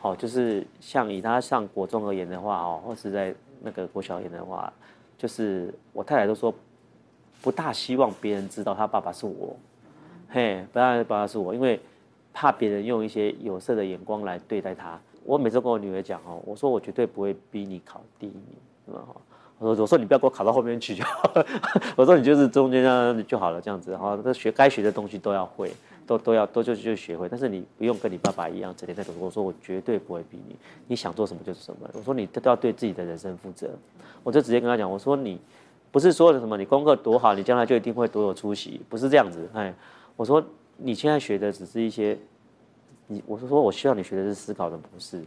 [0.00, 4.72] 好，就是像以他上国中而言的话，哦，或是在那个国小而言的话，
[5.18, 6.52] 就是我太太都说
[7.42, 9.54] 不大希望别人知道她爸爸是我。
[10.30, 11.78] 嘿，不要爸爸是我，因为
[12.32, 14.98] 怕别人用一些有色的眼光来对待他。
[15.22, 18.42] 我每次跟我女儿讲哦，我说我绝对不会逼你考第一名，
[18.86, 19.00] 是吧？
[19.58, 21.30] 我说我说你不要给我考到后面去就好，
[21.94, 24.18] 我说你就是中间这样就好了，这样子哈。
[24.24, 25.70] 这学该学的东西都要会，
[26.10, 27.28] 都都要都就就学会。
[27.28, 29.20] 但是你不用跟你爸爸一样整天在读书。
[29.20, 30.56] 我说我绝对不会逼你，
[30.88, 31.88] 你想做什么就是什么。
[31.92, 33.70] 我说你都要对自己的人生负责。
[34.24, 35.38] 我就直接跟他讲，我说你
[35.92, 39.72] 不是说的什么你功课多好，你将来就一定会多有出息，不是这样子，哎。
[40.16, 40.44] 我说
[40.76, 42.18] 你现在学的只是一些，
[43.06, 45.22] 你我是说我需要你学的是思考的模式，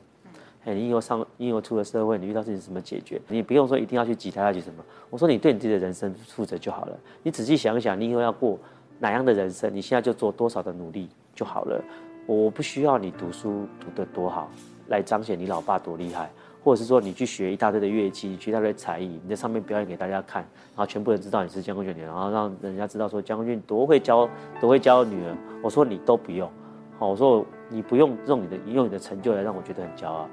[0.66, 3.20] 哎，你以后上，你以后出了社会，你遇到事情怎么解决？
[3.28, 4.84] 你不用说一定要去挤他要去什么。
[5.10, 7.00] 我说你对你自己的人生负责就好了。
[7.24, 8.60] 你仔细想一想，你以后要过
[9.00, 9.74] 哪样的人生？
[9.74, 11.84] 你现在就做多少的努力就好了。
[12.26, 14.50] 我不需要你读书读得多好
[14.88, 16.30] 来彰显你老爸多厉害。
[16.64, 24.30] 或者是说你去学一大堆的乐器，你学一大堆才艺，你在上面表演给大家看，然后全部人知道你是江坤俊，然后让人家知道说江坤俊多会教，
[24.62, 25.36] 多会教女儿。
[25.62, 26.50] 我说你都不用，
[26.98, 30.30] 好，我说你不用用你的用你的成就来让我觉得很骄傲。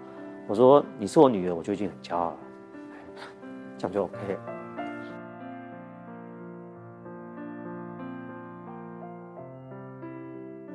[0.47, 2.37] 我说你是我女儿，我就已经很骄傲了，
[3.77, 4.60] 这样就 OK。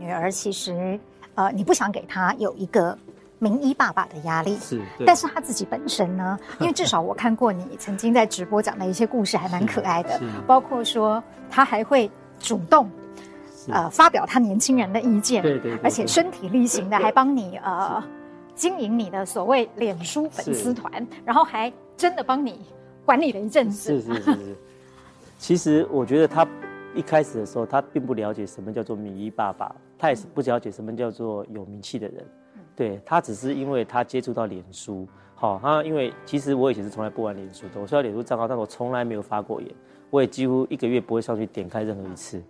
[0.06, 1.00] 女儿其实，
[1.34, 2.96] 呃，你不想给她有一个。
[3.38, 6.39] 名医爸爸的压力是，但是她自己本身呢？
[6.62, 12.89] 因为至少我看过你 曾经在直播讲的一些故事，还蛮可爱的，包括说她还会主动，
[13.68, 18.02] 呃，发表他年轻人的意见，对对，而且身体力行的还帮你呃
[18.56, 22.62] 经营你的所谓脸书粉丝团，然后还真的帮你
[23.04, 24.02] 管理了一阵子。
[24.02, 24.56] 是是是是，
[25.38, 26.48] 其实我觉得他
[26.96, 32.26] 一开始的时候，他并不了解什么叫做名医爸爸，他也是不了解什么叫做有名气的人。
[32.76, 39.70] 对，他只是因为他接触到脸书，好，他因为其实我以前是从来不玩脸书的，我虽然脸书账号，但我从来没有发过言，
[40.10, 42.42] 我也几乎一个月不会上去点开任何一次。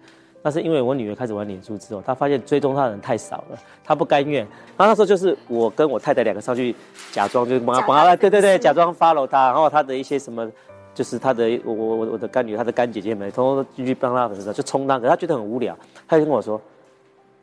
[0.41, 4.43] 但是因为我女儿开始玩脸书之后，她发现追踪她的人太少了，她不甘愿。
[4.77, 6.75] 然后那时候就是我跟我太太两个上去
[7.11, 10.47] 假装，就帮她帮她，对对对，假装 follow 她，然后她的一些什么，
[10.95, 15.77] 就是他的我我我的干女儿，她的干姐姐们，通通进去帮她粉丝，就充当，可是她觉得很无聊，
[16.07, 16.59] 她就跟我说。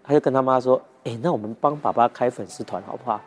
[0.05, 3.21] 他就跟他妈说：“哎、那我们帮爸爸开粉丝团好不好？”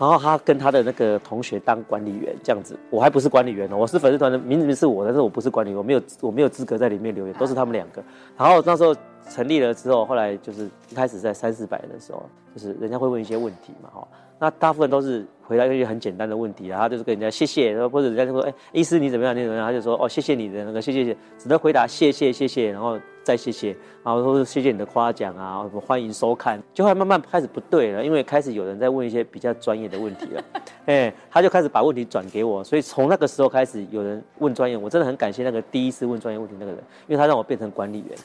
[0.00, 2.74] 然后他跟他的那个同学当管理员，这样子。
[2.88, 8.02] 我还不是管理员呢，我是粉丝团的名字是我，但是我不是管理员，我没有我没有资格在里面留言，都是他们两个。
[8.34, 8.96] 然后那时候
[9.28, 12.22] 成立了之后，后来就是一开始在三四百人的时候，
[12.54, 14.08] 就是人家会问一些问题嘛，哈。
[14.38, 19.36] 那大部分都是回答一些很简单的问题，啊，他就是跟人家谢谢，或者人家就说：“哎、欸，医师你怎么样？
[19.36, 22.98] 你怎么样？”他就说：“哦，谢谢你的那个谢谢谢，只能回答谢谢谢谢，然后。”
[23.28, 30.42] 再谢谢，然后说谢谢你的夸奖啊，欢迎收看，就会慢慢开始不对了，因为开始有人在问一些比较专业的问题了，
[30.86, 38.16] 哎，他就开始把问题转给我，所以从那个时候开始有人问专业，我真的很感谢那个第一次问专业问题那个人，因为他让我变成管理员，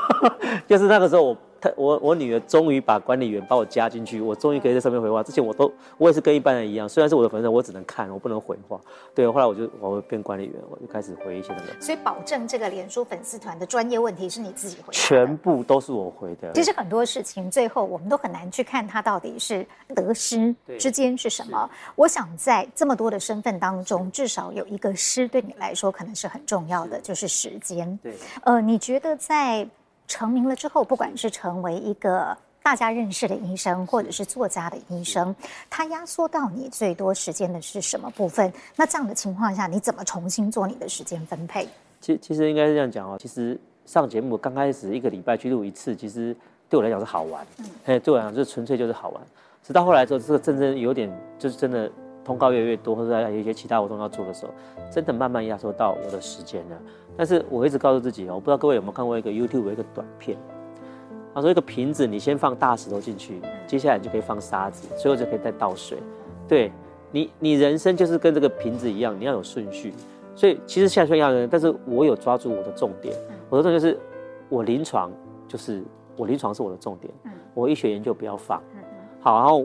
[0.66, 1.36] 就是那个时候我。
[1.60, 5.22] 他我我女儿终于把管理员把我加进去，我终于可以在上面回话。
[5.22, 8.80] 之前我都我也是跟一般人一样，虽然是我的粉丝，我只能看，我不能回话。
[9.14, 11.80] 对，后来我就我会变管理员，我就开始回一些那个。
[11.80, 16.52] 所以保证这个脸书粉丝团的专业问题是你自己回的，全部都是我回的。
[16.52, 21.68] 其实很多事情最后我们都很难去看它到底是得失之间是什么。
[21.94, 27.98] 我想在这么多的身份当中，至少有一个失对你来说可能是很重要的，就是时间。
[28.02, 28.14] 对，
[28.44, 29.66] 呃，你觉得在？
[30.06, 35.34] 成名了之后，不管是成为一个大家认识的医生，或者是作家的医生，
[35.70, 38.52] 他压缩到你最多时间的是什么部分？
[38.74, 41.68] 那这样的情况下，你怎么重新做你的时间分配？
[42.00, 43.16] 其其实应该是这样讲哦。
[43.20, 46.34] 其实上节目刚开始一个礼拜去录一次，其实
[46.68, 47.46] 对我来讲是好玩。
[47.84, 49.22] 嗯，对我来讲就是纯粹就是好玩。
[49.62, 51.90] 直到后来之后，这个真正有点就是真的
[52.24, 54.52] 通告越来越多，或者有一些其他活动要做的时候，
[54.92, 56.76] 真的慢慢压缩到我的时间了。
[57.16, 60.36] 但是我一直告诉自己哦，我不知道各位有没有看过一个 YouTube 的一个短片，
[61.34, 65.98] 他说一个瓶子，你先放大石头进去，接下来你就可以放沙子，最后就可以再倒水。
[66.46, 66.70] 对
[67.10, 69.92] 你，你人生就是跟这个瓶子一样，你要有顺序。
[70.34, 73.14] 所以其实现在说一样的，但是我有抓住我的重点，
[73.48, 73.98] 我的重点就是
[74.48, 75.10] 我临床
[75.48, 75.82] 就是
[76.16, 77.12] 我临床是我的重点，
[77.54, 78.62] 我医学研究不要放。
[79.20, 79.64] 好，然后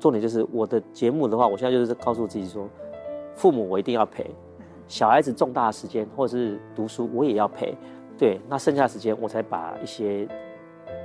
[0.00, 2.68] 重点就是我的节目的话，我现在就是告诉自己说，
[3.34, 4.28] 父母我一定要陪。
[4.90, 7.72] 小孩子重大的时间，或者是读书，我也要陪。
[8.18, 10.26] 对，那剩下时间，我才把一些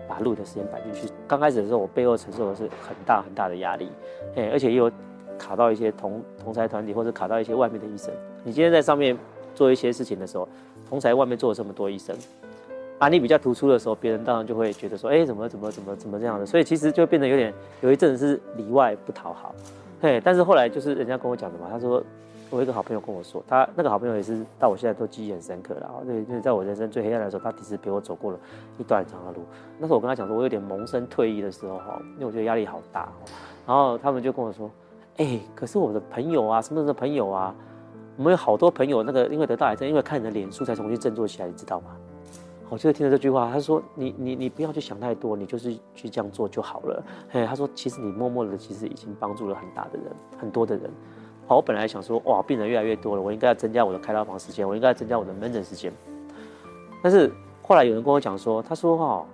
[0.08, 1.08] 把录的时间摆进去。
[1.28, 3.88] 刚开始的时候，我背后承受的是很大很大的压力，
[4.36, 4.92] 哎，而且也有
[5.38, 8.12] 卡到一些同同才团体，或者卡到一些外面的医生。
[8.44, 9.16] 你今天在上面
[9.54, 10.50] 做一些事情的时候，
[10.90, 12.16] 同才外面做了这么多医生，
[12.98, 16.46] 啊，你比较突出的时候，别人当然就会觉得说，哎，怎么怎么怎么怎么这样的？
[16.46, 19.54] 所以其实就变得有点有一阵子是里外不讨好，
[20.02, 22.04] 嘿，但是后来就是人家跟我讲的嘛，他说。
[22.52, 26.04] 我一个好朋友跟我说，他那个好朋友也是到我现在都记忆很深刻了。
[26.06, 28.40] 对，就是在我人生最黑暗的时候，他其实陪我走过了
[28.78, 29.44] 一段很长的路。
[29.80, 33.12] 那时候我跟他讲说，我有点萌生退役的时候哈，因为我觉得压力好大。
[33.66, 34.70] 然后他们就跟我说，
[35.18, 37.54] 哎、可是我的朋友啊，什么什么朋友啊，
[38.16, 41.96] 我们有好多朋友，那个因为得到癌症，因为看你的脸书才重新振作起来，你知道吗？
[42.70, 47.04] 我就听了这句话，他说，你你你不要去想太多，你就是去这样做就好了。
[47.32, 50.90] 哎，他说，其实你默默的，其实已经帮助了很大的人，很多的人。
[51.48, 55.94] 好，我本来想说，哇，病人越来越多了，我应该要增加我的开刀房时间，我应该要增加我的门诊时间。
[57.04, 57.32] 但是
[57.62, 59.26] 后来有人跟我讲说，他说哈，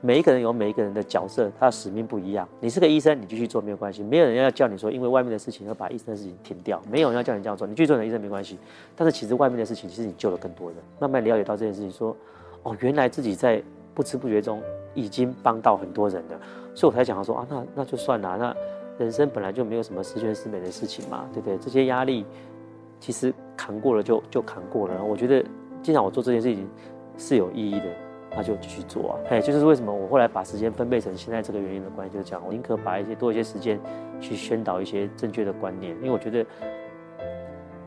[0.00, 2.48] 每一个人有每一个人的角色，他的使命不一样。
[2.60, 8.58] 你是个医生，你继续做没有关系，没有人要叫你说，因为外面的事情要把医生的事情停掉，没有人要叫你这样做，你继续做你的医生没关系。
[8.96, 10.78] 但是其实外面的事情，其实你救了更多人。
[10.98, 12.16] 慢慢了解到这件事情，说，
[12.62, 14.62] 哦，原来自己在不知不觉中
[14.94, 16.40] 已经帮到很多人了，
[16.74, 18.56] 所以我才讲说啊，那那就算了，那。
[18.98, 21.58] 人生本来就没有什么十全十美的事情嘛，对不对？
[21.58, 22.24] 这些压力
[23.00, 25.02] 其实扛过了就就扛过了。
[25.02, 25.44] 我觉得
[25.82, 26.68] 既然我做这件事情
[27.16, 27.86] 是有意义的，
[28.36, 29.18] 那就继续做啊。
[29.30, 33.80] 哎，就是为什么我后来把时间分配成现在这个原因的关系，就是讲我宁可把一些多一些时间
[34.20, 36.46] 去宣导一些正确的观念，因为我觉得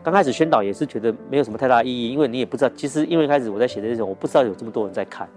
[0.03, 5.29] 刚开始宣导也是觉得没有什么太大意义，因为你也不知道，其实因为一开始我在写的这些，我不知道有这么多人在看，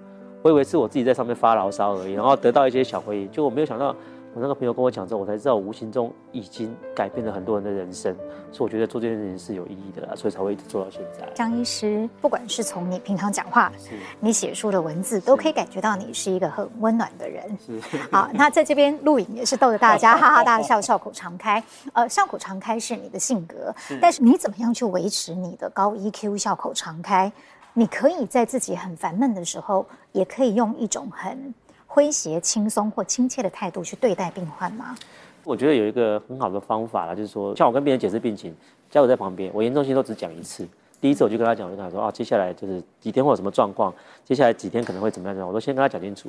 [0.42, 3.94] 我以为是我自己在上面发牢骚而已，然后得到一些小回应，就我没有想到。
[4.34, 8.14] 我那个朋友跟我讲之后，我才知道无形中已经改变了很多人的人生，
[8.52, 11.26] 所以我觉得做这件事情是有意义的啦，所以才会一直做到现在。
[11.34, 13.72] 张医师，不管是从你平常讲话，
[14.20, 17.58] 你写书的文字，都可以感觉到你是一个很温暖的人。
[17.58, 17.80] 是
[18.12, 21.62] 好，那在这边录影也是逗得大家哈哈大笑，笑口常开。
[21.92, 27.32] 呃，笑口常开是你的性格，是但是你怎么样去维持你的高 EQ 笑口常开？
[27.72, 31.52] 你可以在自己很烦闷的时候，也可以用一种很。
[31.98, 34.94] 诙谐、轻松或亲切的态度去对待病患吗？
[35.42, 38.54] 我觉得有一个很好的方法啦，就是说，像我跟病人解释病情，
[38.88, 40.64] 家属在旁边，我严重性都只讲一次。
[41.00, 43.92] 第一次我就跟他讲，我就跟他说啊，接下来就是几天会有什么状况，
[44.24, 46.28] 接下来几天可能会怎么样，我都先跟他讲清楚。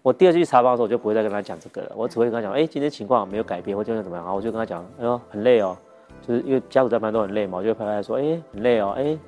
[0.00, 5.76] 我第二次去查房的时候，我就不会再跟他讲这个了，我只会跟他讲，哎，今天情况没有改变，或今天怎么样，然后我就跟他讲，哎呦，很累哦，
[6.26, 9.18] 就是因为家属在旁边都很累嘛，我就会拍拍说，哎，很累哦，哎，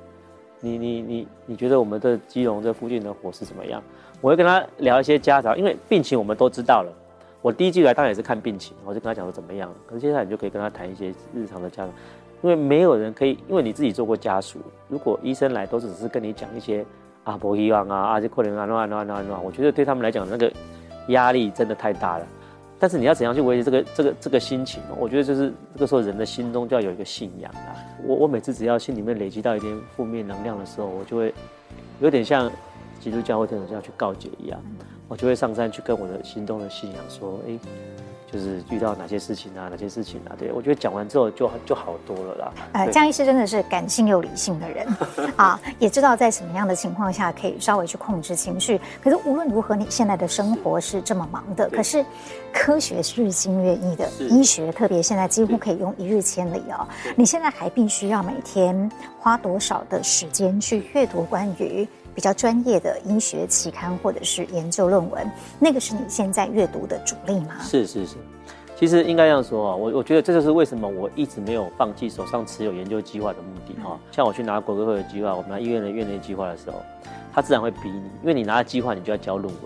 [0.59, 3.83] 你你你你觉得我们的基隆这附近的伙食怎么样？
[4.23, 6.89] 我会跟他聊一些家常，因为病情我们都知道了。
[7.41, 9.69] 我第一季来当然也是看病情，我就跟他讲说怎么样。
[9.85, 11.89] 可是接下来你就可以跟他谈一些日常的家常，
[12.41, 14.59] 因为没有人可以，因为你自己做过家属。
[14.87, 16.85] 如果医生来都只是跟你讲一些
[17.25, 20.49] 啊，不希望啊，啊，这可能啊，那那那那，我觉得对他们来讲那个
[21.09, 22.25] 压力真的太大了。
[22.79, 24.81] 但是你要怎样去维持这个这个这个心情？
[24.97, 27.75] 我觉得就是这个时候人的心中就要有一个信仰啊。
[28.07, 31.33] 我我每次只要心里面累积到一点负面能量的时候，我就会
[31.99, 32.49] 有点像。
[32.99, 34.59] 基督教会天主教去告解一样，
[35.07, 37.59] 我就会上山去跟我的心中的信仰说，哎，
[38.31, 40.31] 就是遇到哪些事情啊，哪些事情啊？
[40.39, 42.53] 对，我觉得讲完之后就就好多了啦。
[42.71, 44.87] 呃，江医师真的是感性又理性的人
[45.35, 48.79] 啊，也知道在什么样的情况下可以稍微去控制情绪。
[49.03, 52.03] 可是无论如何，你现在的生活是这么忙的，可是
[52.53, 56.87] 科学是日新月异的，医学特别现在几乎可以用一日千里哦。
[57.15, 61.87] 你现在还必须要每天花多少的时间去阅读关于？
[62.15, 67.55] 比较专业的医学期刊或者是研究论文，那个是你现在阅读的主力吗？
[67.61, 68.15] 是是是，
[68.75, 73.99] 其实应该这样说啊，我我觉得这就是为什么我一直没有放弃手上持有研究计划的目的哈。
[74.11, 76.81] 像我去拿国科会的计划，我们拿医院的院内计划的时候，
[77.33, 79.63] 他自然会逼你，因为你拿了计划，你就要交论文，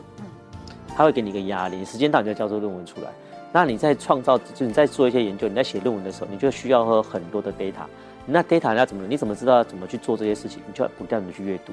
[0.96, 3.10] 他会给你一个压力，时间到你就要交出论文出来。
[3.52, 7.86] 那你在创造，就是你在做一些研究，你在写论文的时候，你就需要喝很多的 data。
[8.26, 9.08] 那 data 你要怎么？
[9.08, 10.62] 你怎么知道怎么去做这些事情？
[10.68, 11.72] 你就要不断的去阅读。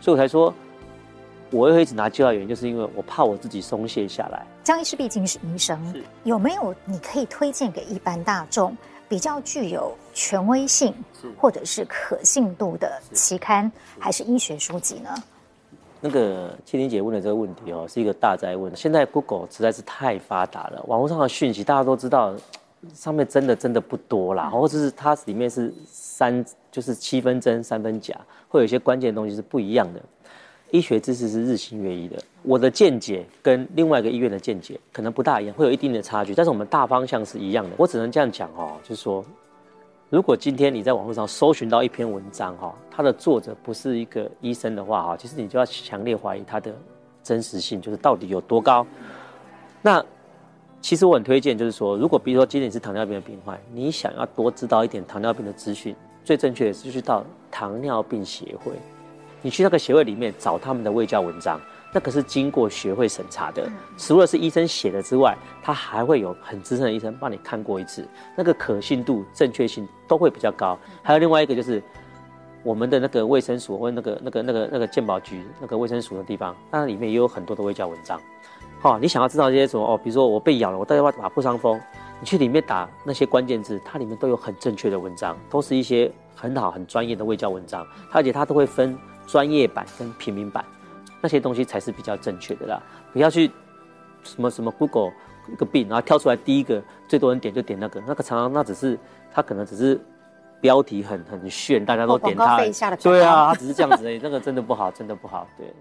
[0.00, 0.52] 所以我才说，
[1.50, 4.46] 我会一直拿计划原因，就是因为我怕我自己松懈下来。
[4.64, 5.78] 江医师毕竟是医生，
[6.24, 8.74] 有没有你可以推荐给一般大众
[9.08, 10.94] 比较具有权威性
[11.36, 15.10] 或者是可信度的期刊还是医学书籍呢？
[16.00, 18.74] 那个青玲姐问的这个问题哦，是一个大哉问。
[18.74, 22.34] 现在 Google 实在是太发达了，网络上的讯息大家都知道，
[22.94, 26.42] 上面真的真的不多啦，或者是它里面是三。
[26.72, 28.14] 就是七分真三分假，
[28.50, 30.02] 会有一些关键的东西是不一样的。
[30.72, 36.32] 医学知识是日新月异的，我的见解跟另外一个医院的见解可能不大一样，会有一定的差距。
[36.34, 37.70] 但是我们大方向是一样的。
[37.76, 39.24] 我只能这样讲哦，就是说，
[40.10, 46.72] 如果今天你在网络上搜寻到一篇文章哈，它的作者不是一个医生的话哈，其实你就要强烈怀疑它的
[47.20, 48.86] 真实性，就是到底有多高。
[49.82, 50.04] 那
[50.80, 55.96] 其实我很推荐，就是说，如果比如说今天你是糖尿病的病患，你想要多知道一点糖尿病的资讯。
[56.24, 58.72] 最正确的是去到糖尿病协会，
[59.42, 61.60] 你去那个协会里面找他们的卫教文章，
[61.92, 68.06] 那可是经过学会审查的，除了是医生写的之外，他还会有很资深的医生帮你看过一次，
[68.36, 70.78] 那个可信度、正确性都会比较高。
[71.02, 71.82] 还有另外一个就是
[72.62, 78.20] 我们的那个卫生署或那个那个那个那个健保局那个卫生署的地方，那里面也有很多的卫教文章。
[78.80, 81.80] 好，你想要知道这些什么哦，比如说我被咬了，我到底要打破伤风。
[82.20, 88.96] 你去里面打那些关键字，它里面都有很正确的文章，都是一些很好、很专业的卫教文章，而且它都会分
[89.26, 90.62] 专业版跟平民版，
[91.22, 92.82] 那些东西才是比较正确的啦。
[93.12, 93.50] 不要去
[94.22, 95.10] 什么什么 Google
[95.50, 98.98] 一个病，然后跳出来第一个最多人点就点那个，那个常常那只是
[99.32, 99.98] 它可能只是
[100.60, 102.58] 标题很很炫，大家都点它，
[103.02, 105.72] 对啊，它只是这样子而已，那个真的不好，真的不好，对。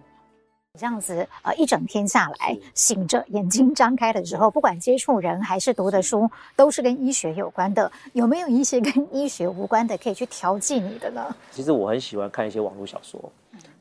[0.80, 7.92] 这样子，呃，一整天下来，醒着眼睛张开的时候，不管接触人还是读的书，都是跟医学有关的。
[8.14, 11.36] 有没有一些跟医学无关的可以去调剂你的呢？
[11.52, 13.20] 其实我很喜欢看一些网络小说。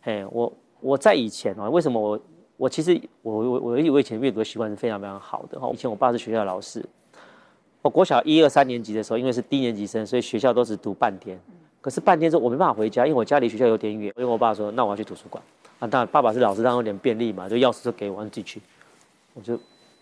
[0.03, 2.21] 嘿，我我在以前啊，为什么我
[2.57, 5.71] 我其实我我我我以前阅读的习惯是非常非常好的哈。
[5.73, 6.85] 以前我爸是学校的老师，
[7.81, 11.39] 我国小一二三年级的时候，因为是低年级生，所以学校都只读半天。
[11.81, 14.13] 可是半天之后我没办法回家，因为我家离学校有点远。
[14.17, 15.41] 因为我爸说，那我要去图书馆。
[15.79, 18.61] 啊，当然爸爸是老师，当然有点便利嘛，就钥匙就给我，自己去。
[19.35, 19.59] 我就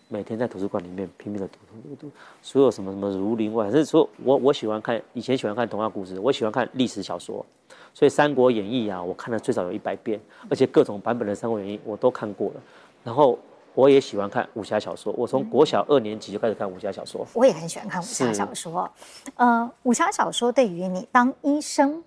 [0.07, 2.11] 每天在图书馆里面拼命的读读读读，
[2.41, 7.45] 所有什么什么儒林外，是说我我喜欢看，以前喜欢看童话故事，我喜欢看历史小说，
[7.93, 10.19] 所以《三国演义》啊，我看了最少有一百遍，
[10.49, 12.61] 而且各种版本的《三国演义》我都看过了。
[13.03, 13.37] 然后。
[13.77, 17.23] 我也喜欢看武侠小说，我从国小二年级就开始看武侠小说。
[17.35, 18.89] 我也很喜欢看武侠小说。
[19.35, 22.03] 呃，武侠小说对于你当医生，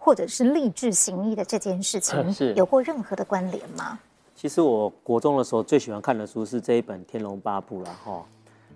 [0.00, 3.96] 或者是立志行医的这件事情， 是有过任何的关联吗？
[4.34, 8.24] 其实我国中的时候最喜欢看的书是这一本《天龙八部》了哈。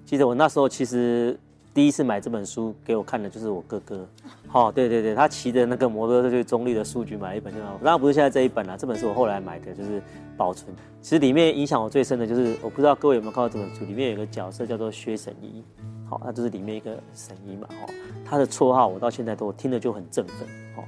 [0.06, 1.36] 记得我那时候其实。
[1.74, 4.08] 第一次买这本书给我看的就是我哥哥，
[4.52, 10.00] 哦，对对对，他骑着那个摩托车去中立的书局买了一本就好，当然不是现在这一本啦，这本是我后来买的，就是
[10.36, 10.72] 保存。
[11.02, 15.64] 其实里面影响我最深的就是，我不知道各位有没有看过这本书，里面有一个角色叫做薛神医，
[16.08, 17.90] 好，他就是里面一个神医嘛，哦，
[18.24, 20.46] 他的绰号我到现在都听了就很振奋，
[20.76, 20.84] 哦，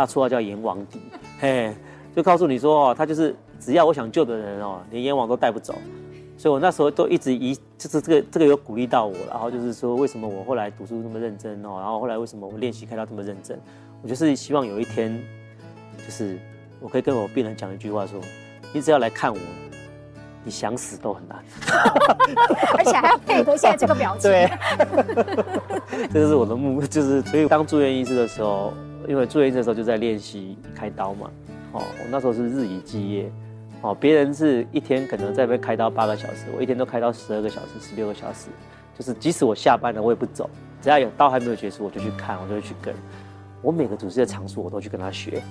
[0.00, 0.98] 他的绰号叫阎王帝，
[1.38, 1.74] 嘿，
[2.16, 5.74] 就告诉你说哦，他就是只要我想救的人哦，连阎王都带不走。
[6.38, 13.60] 所以，我那时候都一直以就是这个这个有鼓励到我，然后就是说，为什么我后来读书那么认真哦，然后后来为什么我练习开到这么认真？
[14.00, 15.22] 我就是希望有一天，
[15.98, 16.38] 就是
[16.80, 18.18] 我可以跟我病人讲一句话说：
[18.72, 19.38] 你只要来看我，
[20.42, 21.44] 你想死都很难。
[22.78, 24.30] 而且还要配合现在这个表情。
[24.30, 24.50] 对，
[26.10, 28.72] 这就是我的目，就是所以当住院医师的时候，
[29.10, 31.28] 因为住院的时候就在练习开刀嘛，
[31.72, 33.28] 哦，我那时候是日以继夜。
[33.82, 38.50] 哦，别人是一天可能在被开刀八个小时，我一天都开刀十二个小时、十六个小时，
[38.96, 40.48] 就是即使我下班了，我也不走，
[40.80, 42.94] 只要有刀还没有结束，我就去看，我就会去跟。
[43.62, 45.42] 我每个主治的场所我都去跟他学。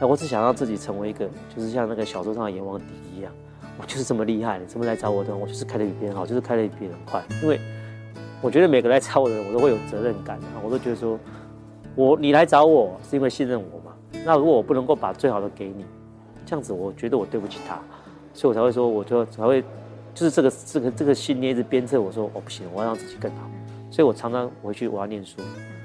[0.00, 3.30] 那我只想让自己成为一个，就是像那个小说上的阎王敌一样，
[3.78, 7.22] 我就是这么厉害的，这么来找我的，我就是开的比别人好，就是开的比别人快。
[7.42, 7.60] 因为
[8.40, 11.18] 我觉得每个来找我的人，我都会有责任感，我都觉得说，
[11.94, 13.94] 我你来找我是因为信任我嘛？
[14.24, 15.84] 那如果我不能够把最好的给你。
[16.44, 17.80] 这样子，我觉得我对不起他，
[18.34, 19.62] 所以我才会说，我就才会，
[20.12, 23.48] 就是这个这个这个信念一直鞭策我说，哦不行，我要让自己更好。
[23.90, 25.40] 所以我常常回去我要念书，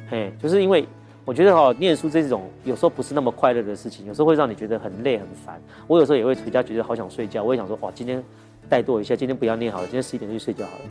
[0.09, 0.85] 嘿，就是因为
[1.23, 5.61] 我觉得哦，念书这种有时候不是那么快乐的事情，有时候会让你觉得很累很烦。
[5.85, 8.21] 我有时候也会回家觉得好想睡觉，我也想说，哇，今天
[8.69, 10.83] 怠惰一下，今天不要念好了，今天十一点就睡觉好了。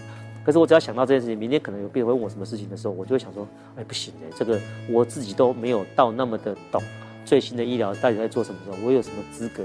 [0.47, 3.45] 可是我只要想到这件事情，明天可能有病人问我什么事情的时候，我就会想说，
[3.75, 6.81] 哎，不行哎，这个我自己都没有到那么的懂。
[7.25, 8.87] 最新的医疗到底在做什么时候？
[8.87, 9.65] 我有什么资格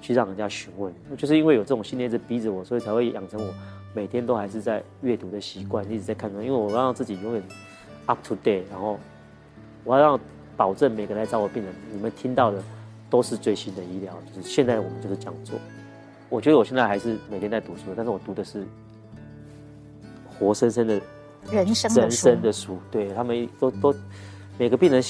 [0.00, 0.94] 去让人家询问？
[1.18, 3.52] 就是因为有这种信念一直逼着我，所以才会养成我
[3.94, 6.40] 每天都还是在阅读的习惯，一直在看书。
[6.40, 7.42] 因为我要让自己永远
[8.06, 8.96] up to date，然后
[9.82, 10.20] 我要让
[10.56, 12.62] 保证每个来找我病人，你们听到的
[13.10, 14.16] 都是最新的医疗。
[14.32, 15.58] 就是现在我们就是这样做。
[16.28, 18.64] 我觉得我现在还是每天在读书，但是我读的是
[20.42, 21.00] 活生生的
[21.50, 22.78] 人生人生的书。
[22.90, 23.94] 对，他们都都
[24.58, 25.02] 每个病人。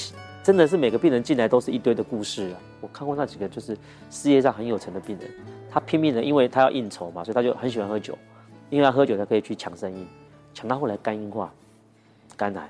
[0.43, 2.59] 真的是每个病人进来都是一堆的故事啊！
[2.81, 3.77] 我看过那几个，就是
[4.09, 5.31] 事业上很有成的病人，
[5.71, 8.17] 他拼命的，因为他要应酬嘛，所以他就很喜欢喝酒，
[8.69, 10.05] 因为他喝酒才可以去抢生意，
[10.53, 11.49] 抢到后来肝硬化、
[12.35, 12.69] 肝癌，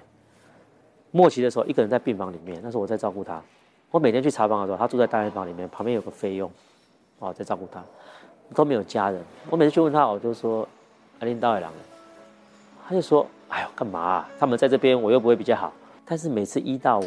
[1.10, 3.42] 末期的时候一个人在病房里面，那时候我在照顾他，
[3.90, 6.52] 我每天去查房的时候，他住在大病房里面，旁边有个费用，
[7.18, 7.84] 哦，在照顾他，
[8.54, 10.70] 都没有家人，我每次去问他，我就说
[11.22, 11.74] 阿林刀海郎，
[12.88, 14.30] 他就说，哎呦，干嘛啊？
[14.40, 15.74] 他们在这边，我又不会比较好，
[16.06, 17.06] 但是每次一到五。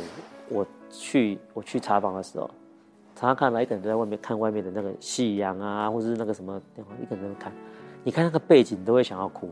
[0.48, 2.48] 我去我去查房的时候，
[3.16, 7.52] 常常看到一个人都在外面看外面的那个夕阳啊，或者是那个什么电话，一个人在看，
[8.04, 9.50] 你看那个背景，都会想要哭，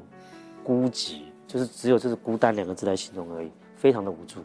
[0.63, 4.39] 孤寂，就是只有就是孤单两个字来形容而已，非常的无助。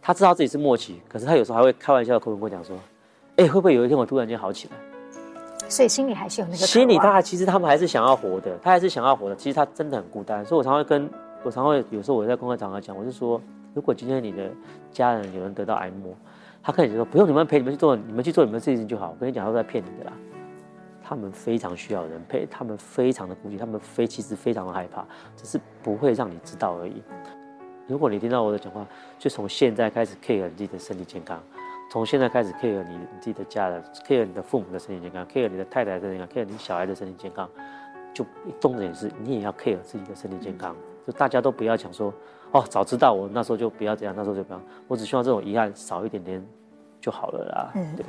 [0.00, 2.74] 他知道自己是末期，可是他有时候还会开玩笑的跟我讲说
[3.36, 4.74] ：“哎，会不会有一天我突然间好起来？”
[5.70, 9.36] 所以心里还是有那个心里，他其实他们还是想要活的，他还是想要活的。
[9.36, 11.08] 其实他真的很孤单，所以我常会跟
[11.42, 13.40] 我常会有时候我在公开场合讲，我就说。
[13.72, 14.50] 如果今天你的
[14.90, 16.12] 家人有人得到癌末，
[16.60, 19.10] 他可以说不用你们陪，你们去做，你们去做你们的事情就好。
[19.10, 20.12] 我跟你讲，都在骗你的啦。
[21.04, 25.06] 他们非常需要人陪，他们非常的孤寂，他们非其实非常的害怕，
[25.36, 27.00] 只是不会让你知道而已。
[27.86, 28.84] 如果你听到我的讲话，
[29.20, 31.40] 就从现在开始 care 你自己的身体健康，
[31.90, 37.50] 从现在开始 care 你你自己的家人，care 你的父母的身体健康，care 你的太太的身体健康，care 你小孩的身体健康，
[38.14, 38.24] 就
[38.60, 40.76] 重点是你也要 care 自己的身体健康。
[41.04, 42.14] 就大家都不要讲说。
[42.52, 44.60] 哦，早知道我那时候就不要这样，那时候就不要。
[44.88, 46.44] 我只希望这种遗憾少一点点
[47.00, 47.70] 就好了啦。
[47.74, 48.04] 嗯，对？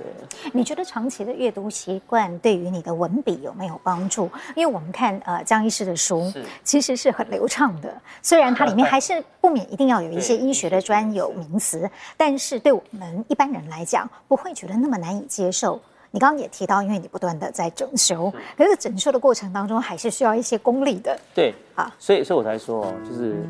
[0.52, 4.30] 你觉得长期的阅读习惯对于你的文笔有没有帮助？
[4.56, 7.94] 因为我们看呃张医师的书，是其实是很流畅的。
[8.22, 15.82] 虽然它里面 还是不免一定要有一些医学的专有名词，但是对我们一般人来讲，不会觉得那么难以接受。
[16.14, 21.18] 你刚刚也提到，因为你不断的在整修，可是整修的过程当中还是需要一些功力的。
[21.34, 23.48] 对，啊，所以所以我才说哦，就是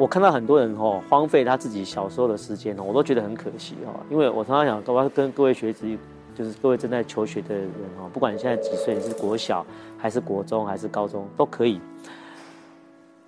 [0.00, 5.86] 我看到很多人哦荒废他自己小时候的时间哦，我都觉得很可惜哦，因为我常常想，我要跟各位学子，
[6.34, 9.64] 就是各位正在求学的人哦，不管你现在几岁，你是国小
[9.98, 11.78] 还是国中还是高中都可以。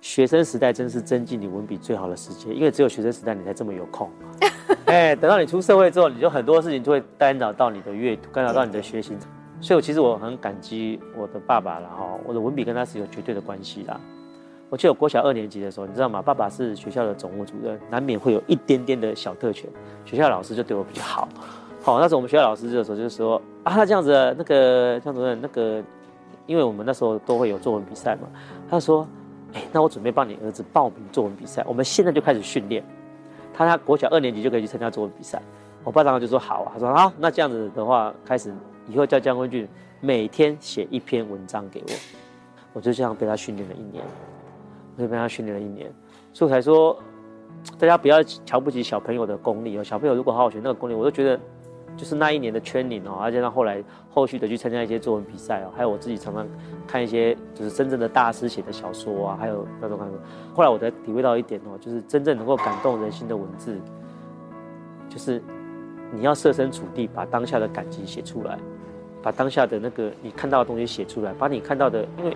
[0.01, 4.09] 学生时代真是增进你文笔最好的时间，因为只有学生时代你才这么有空。
[4.87, 9.15] 哎，等到你出社会之后，你就很多事情就会干扰到你的阅读，干扰到你的学习。
[9.61, 14.01] 所以，我其实我很感激我的爸爸了哈，我的文笔跟他是有绝对的关系啦。
[14.73, 16.19] 我记得我国小二年级的时候，你知道吗？
[16.19, 19.69] 爸爸是学校的总务主任，难免会有一点点的小特权，
[20.03, 21.29] 学校老师就对我比较好。
[21.83, 25.79] 好，那时候我们学校老师的时候就是说啊，这样子，那个江主任，那个，
[26.47, 28.21] 因为我们那时候都会有作文比赛嘛，
[28.67, 29.07] 他说。
[29.53, 32.83] 哎，那我准备帮你儿子报名作文比赛，我们现在就开始训练。
[33.53, 35.39] 他他国小二年级就可以去参加作文比赛。
[35.83, 38.51] 我爸当时就说好啊，他说好，那这样子的话，开始
[38.87, 39.69] 以后叫江坤俊
[39.99, 41.93] 每天写一篇文章给我。
[42.73, 44.03] 我就这样被他训练了一年，
[44.95, 45.91] 我就被他训练了一年，
[46.33, 46.97] 所以才说，
[47.79, 49.83] 大家不要瞧不起小朋友的功力哦。
[49.83, 51.39] 小朋友如果好好学那个功力，我都觉得。
[51.95, 56.43] 就是那一年的圈领哦，而且他后来后续的去参加一些作文比赛哦，还有我自己常常
[56.87, 60.15] 看一些就是真正的大师写的小说啊，还有那种那种。
[60.55, 63.77] 后来我才体会到一点哦，就是真正能够感动人心的文字，
[65.07, 65.39] 就是
[66.11, 68.57] 你要设身处地把当下的感情写出来，
[69.21, 72.35] 把当下的那个你看到的东西写出来，把你看到的，因为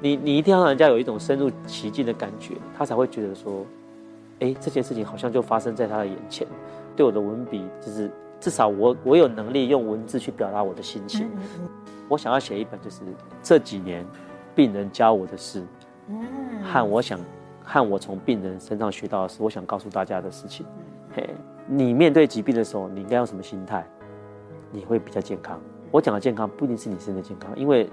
[0.00, 3.64] 你你一定要让人家有一种深入其境的感觉，他才会觉得说，
[4.40, 6.46] 哎，这件事情好像就发生在他的眼前。
[6.94, 8.10] 对我的文笔就是。
[8.38, 11.26] 至少我我有能力用文字去表达我的心情。
[12.06, 13.00] 我想要写一本，就是
[13.42, 14.04] 这几年
[14.54, 15.64] 病人教我的事，
[16.62, 17.18] 和我想
[17.64, 20.66] 和我从病人身上学到的事，我想告诉大家的事情。
[21.14, 21.30] 嘿，
[21.66, 23.86] 你面对疾病的时候，你应该用什么心态？
[24.70, 25.58] 你会比较健康。
[25.90, 27.88] 我讲的健康不一定是你身体健康，因为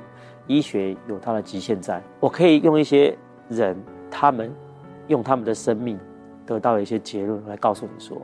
[0.48, 2.02] 医学有它的极限在。
[2.20, 3.18] 我可以用一些
[3.50, 3.76] 人，
[4.10, 4.52] 他们
[5.08, 6.00] 用他们的生命
[6.46, 8.22] 得到了一些结论来告诉你说。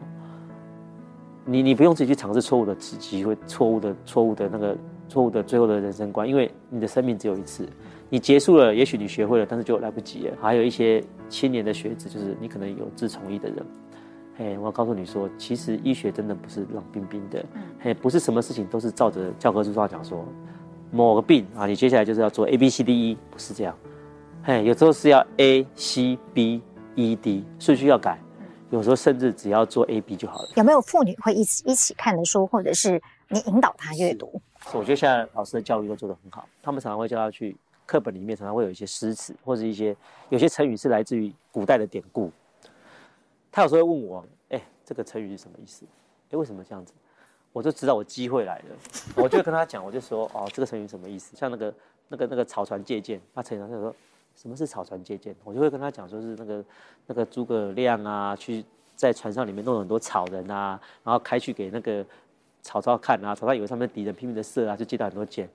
[1.46, 7.68] 你你不用自己去尝试错误的机会，错误的错误的那个错误的最后的人生观，因为你的生命只有一次，
[8.08, 10.38] 你结束了，也许你学会了，但是就来不及了。
[10.40, 13.66] 还有一些青年的学子，就是你可能有志从医的人，
[14.38, 17.44] 嘿，我要告诉你说，其实医学真的不是冷冰冰的，
[17.80, 20.24] 嘿，不是什么事情都是照着教科书上讲说，
[20.92, 23.78] 某个病啊，你接下来就是要做 A B C D E，不是这样，
[24.44, 26.62] 嘿，有时候是要 A C B
[26.96, 28.20] E D，顺序要改。
[28.72, 30.50] 有时候甚至只要做 A B 就好了。
[30.56, 34.40] 有没有妇女会一起一起看的书，或者是你引导她阅读？
[34.74, 39.98] 我觉得现在老师的教育都做得很好，他们常常会叫她去课本里面，常常会有一些诗词，或者一些
[40.30, 42.32] 有些成语是来自于古代的典故。
[43.52, 45.84] 他有时候会问我，哎、欸，这个成语是什么意思？
[45.86, 46.94] 哎、欸，为什么这样子？
[47.52, 48.76] 我就知道我机会来了，
[49.16, 51.36] 我就跟他讲，我就说，哦，这个成语什么意思？
[51.36, 51.74] 像那个
[52.08, 53.96] 那个那个草船借箭，他成语他就说。
[54.36, 55.36] 什么是草船借箭？
[55.44, 56.64] 我就会跟他讲，说是那个
[57.08, 58.64] 那个诸葛亮啊，去
[58.96, 62.06] 在船上里面弄很多草人啊，然后开去给那个
[62.62, 65.50] 曹操看啊，曹操以为上面敌人拼命的射啊，就借到很多箭。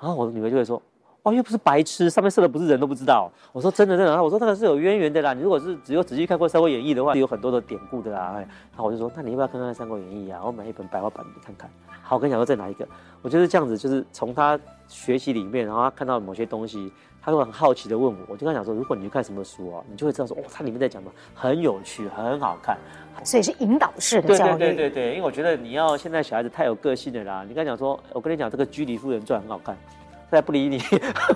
[0.00, 0.80] 然后我的女儿就会说
[1.26, 5.34] ：“哦，又不是白痴，上面射的不是人都不知道。”我说：“真的真的。”我说：“那个是有渊源的啦。
[5.34, 10.40] 你如果是只有仔细看过《三国演义》的话，有很多的典故的啦。”哎然后我就说：“那你要不要看看《三国演义》啊？
[10.44, 11.68] 我买一本白话版你看看。”
[12.00, 12.86] 好，我跟你讲说再拿一个。
[13.22, 14.56] 我就是这样子，就是从他
[14.86, 16.92] 学习里面，然后他看到某些东西。
[17.20, 22.78] 他会很好奇的问我，我就跟他讲说，如果你去看什么书哦，你就会知道说，哦，它里面在讲什么，很有趣，很好看。
[23.24, 24.58] 所以是引导式的教育。
[24.60, 27.42] 对对对对，因为我觉得你要现在小孩子太有个性了啦。
[27.42, 29.76] 你跟他讲说，我跟你讲这个《居里夫人传》很好看，
[30.30, 30.80] 他不理你，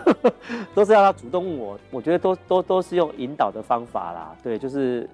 [0.74, 1.78] 都是要他主动问我。
[1.90, 4.36] 我觉得都都都是用引导的方法啦。
[4.42, 5.08] 对，就是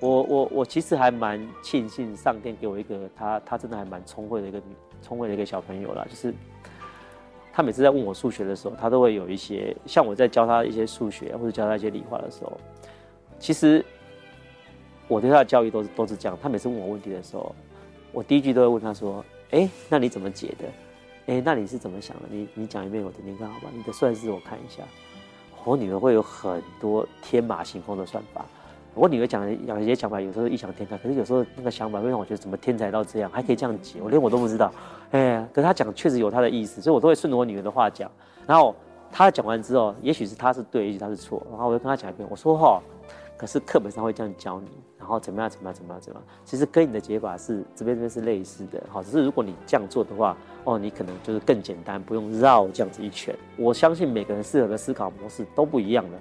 [0.00, 4.60] 我我我其实还蛮庆幸上天给我一个他他真的还蛮聪慧的一个
[5.02, 6.32] 聪慧的一个小朋友啦，就是。
[7.58, 12.52] 他每次在问我数学的时候，他都会有一些像我在教他一些数学或者教他一些理化的时候，
[13.38, 13.82] 其实
[15.08, 16.38] 我对他的教育都是都是这样。
[16.42, 17.54] 他每次问我问题的时候，
[18.12, 20.66] 我第一句都会问他说：“哎，那你怎么解的？
[21.26, 22.22] 哎，那你是怎么想的？
[22.30, 23.66] 你你讲一遍我听听看好吧？
[23.74, 24.82] 你的算式我看一下。”
[25.64, 28.44] 我女儿会有很多天马行空的算法。
[28.94, 34.72] 我女儿讲的讲一些想法，有时候异想天开，可是有时候那个想法会让我觉得怎么天才到这样，还可以这样解，我连我都不知道。
[35.10, 38.08] 哎，可是她讲确实有她的意思，所以我都会顺着我女儿的话讲。
[38.46, 38.72] 然后
[39.10, 42.80] 她讲完之后，也许是她是对，也许她是错，然后我就跟她讲一遍，我说哈，
[43.36, 53.34] 可是课本上会这样教你，然后怎么样怎么样怎么样怎么样，其实跟你的解法是这边这边是类似的，好，只是如果你这样做的话，哦，你可能就是更简单，不用绕这样子一圈。
[53.56, 56.18] 我相信每个人适合的思考模式都不一样的。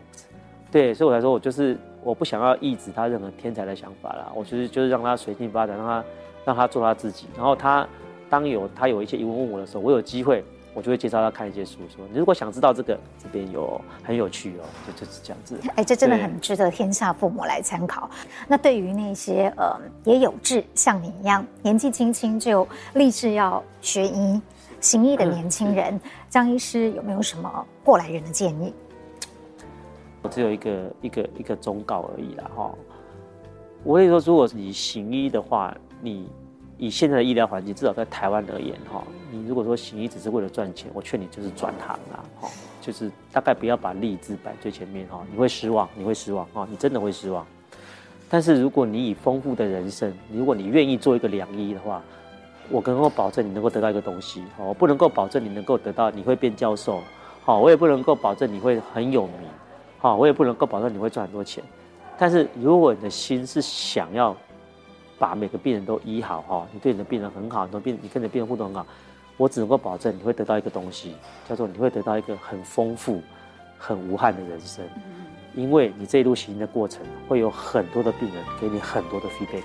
[0.72, 4.32] 对，所以我才说，我就是我不想要抑制他任何天才的想法啦。
[4.36, 6.06] 我就是就是让他随性发展，让他
[6.44, 7.28] 让他做他自己。
[7.36, 7.88] 然后他
[8.30, 10.44] 当有他有一些疑问问我的时候，我有机会。
[10.76, 15.58] 我就会介绍他看一些书，说你如果想知道这个，这边有很有趣哦，就就是这样子。
[15.78, 18.10] 哎，这真的很值得天下父母来参考。
[18.46, 24.42] 那对于那些呃也有志像你一样年纪轻轻就立志要学医
[24.82, 25.98] 行医的年轻人，
[26.30, 28.74] 张医师有没有什么过来人的建议？
[30.24, 32.76] 我只有一个一个一个忠告而已啦，哈。
[33.82, 36.28] 我跟你说，如果你行医的话，你。
[36.78, 39.02] 以现在的医疗环境，至少在台湾而言，哈，
[39.32, 42.50] 你如果说行医只是为了赚钱，我劝你就是转行啦，哈，
[42.82, 47.48] 就是大概不要把利字摆最前面，哈，你会失望，你会失望，哈，你真的会失望。
[48.30, 52.02] 但是如果你以丰富的人生，如果你愿意做一个良医的话，
[52.70, 57.02] 我能够保证你能够得到一个东西，哈，我不能够保证你能够得到你会变教授，
[57.44, 59.48] 好，我也不能够保证你会很有名，
[59.98, 61.64] 好，我也不能够保证你会赚很多钱。
[62.18, 64.36] 但是如果你的心是想要。
[65.18, 68.86] 把每个病人都医好哈，你对你的病人很好，你病你跟你的病人互动很好，
[69.38, 71.16] 我只能够保证你会得到一个东西，
[71.48, 73.22] 叫做你会得到一个很丰富、
[73.78, 74.84] 很无憾的人生，
[75.56, 79.64] 因为你这一路行医的过程会有很多的病人给你很多的 feedback，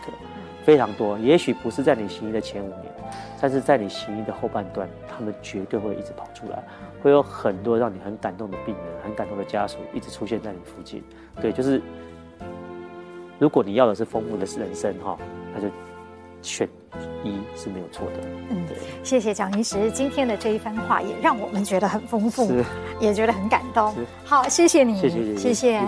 [0.64, 1.18] 非常多。
[1.18, 2.92] 也许不是在你行医的前五年，
[3.40, 6.62] 但是在你行医的后半段，他们绝对会一直跑出来，
[7.03, 11.03] 会有很多让你很感动的病人、很感动的家属一直出现在你附近。
[11.40, 11.82] 对，就是
[13.38, 15.18] 如果你要的是丰富的人生哈。
[15.55, 15.68] 那就
[16.42, 16.68] 选
[17.22, 18.20] 一是没有错的。
[18.51, 22.51] 嗯，对，谢谢蒋医师今天的这一番话，也让我们觉得很丰富，
[22.98, 23.94] 也觉得很感动。
[24.24, 25.36] 好，谢谢你，谢谢。
[25.36, 25.82] 谢谢。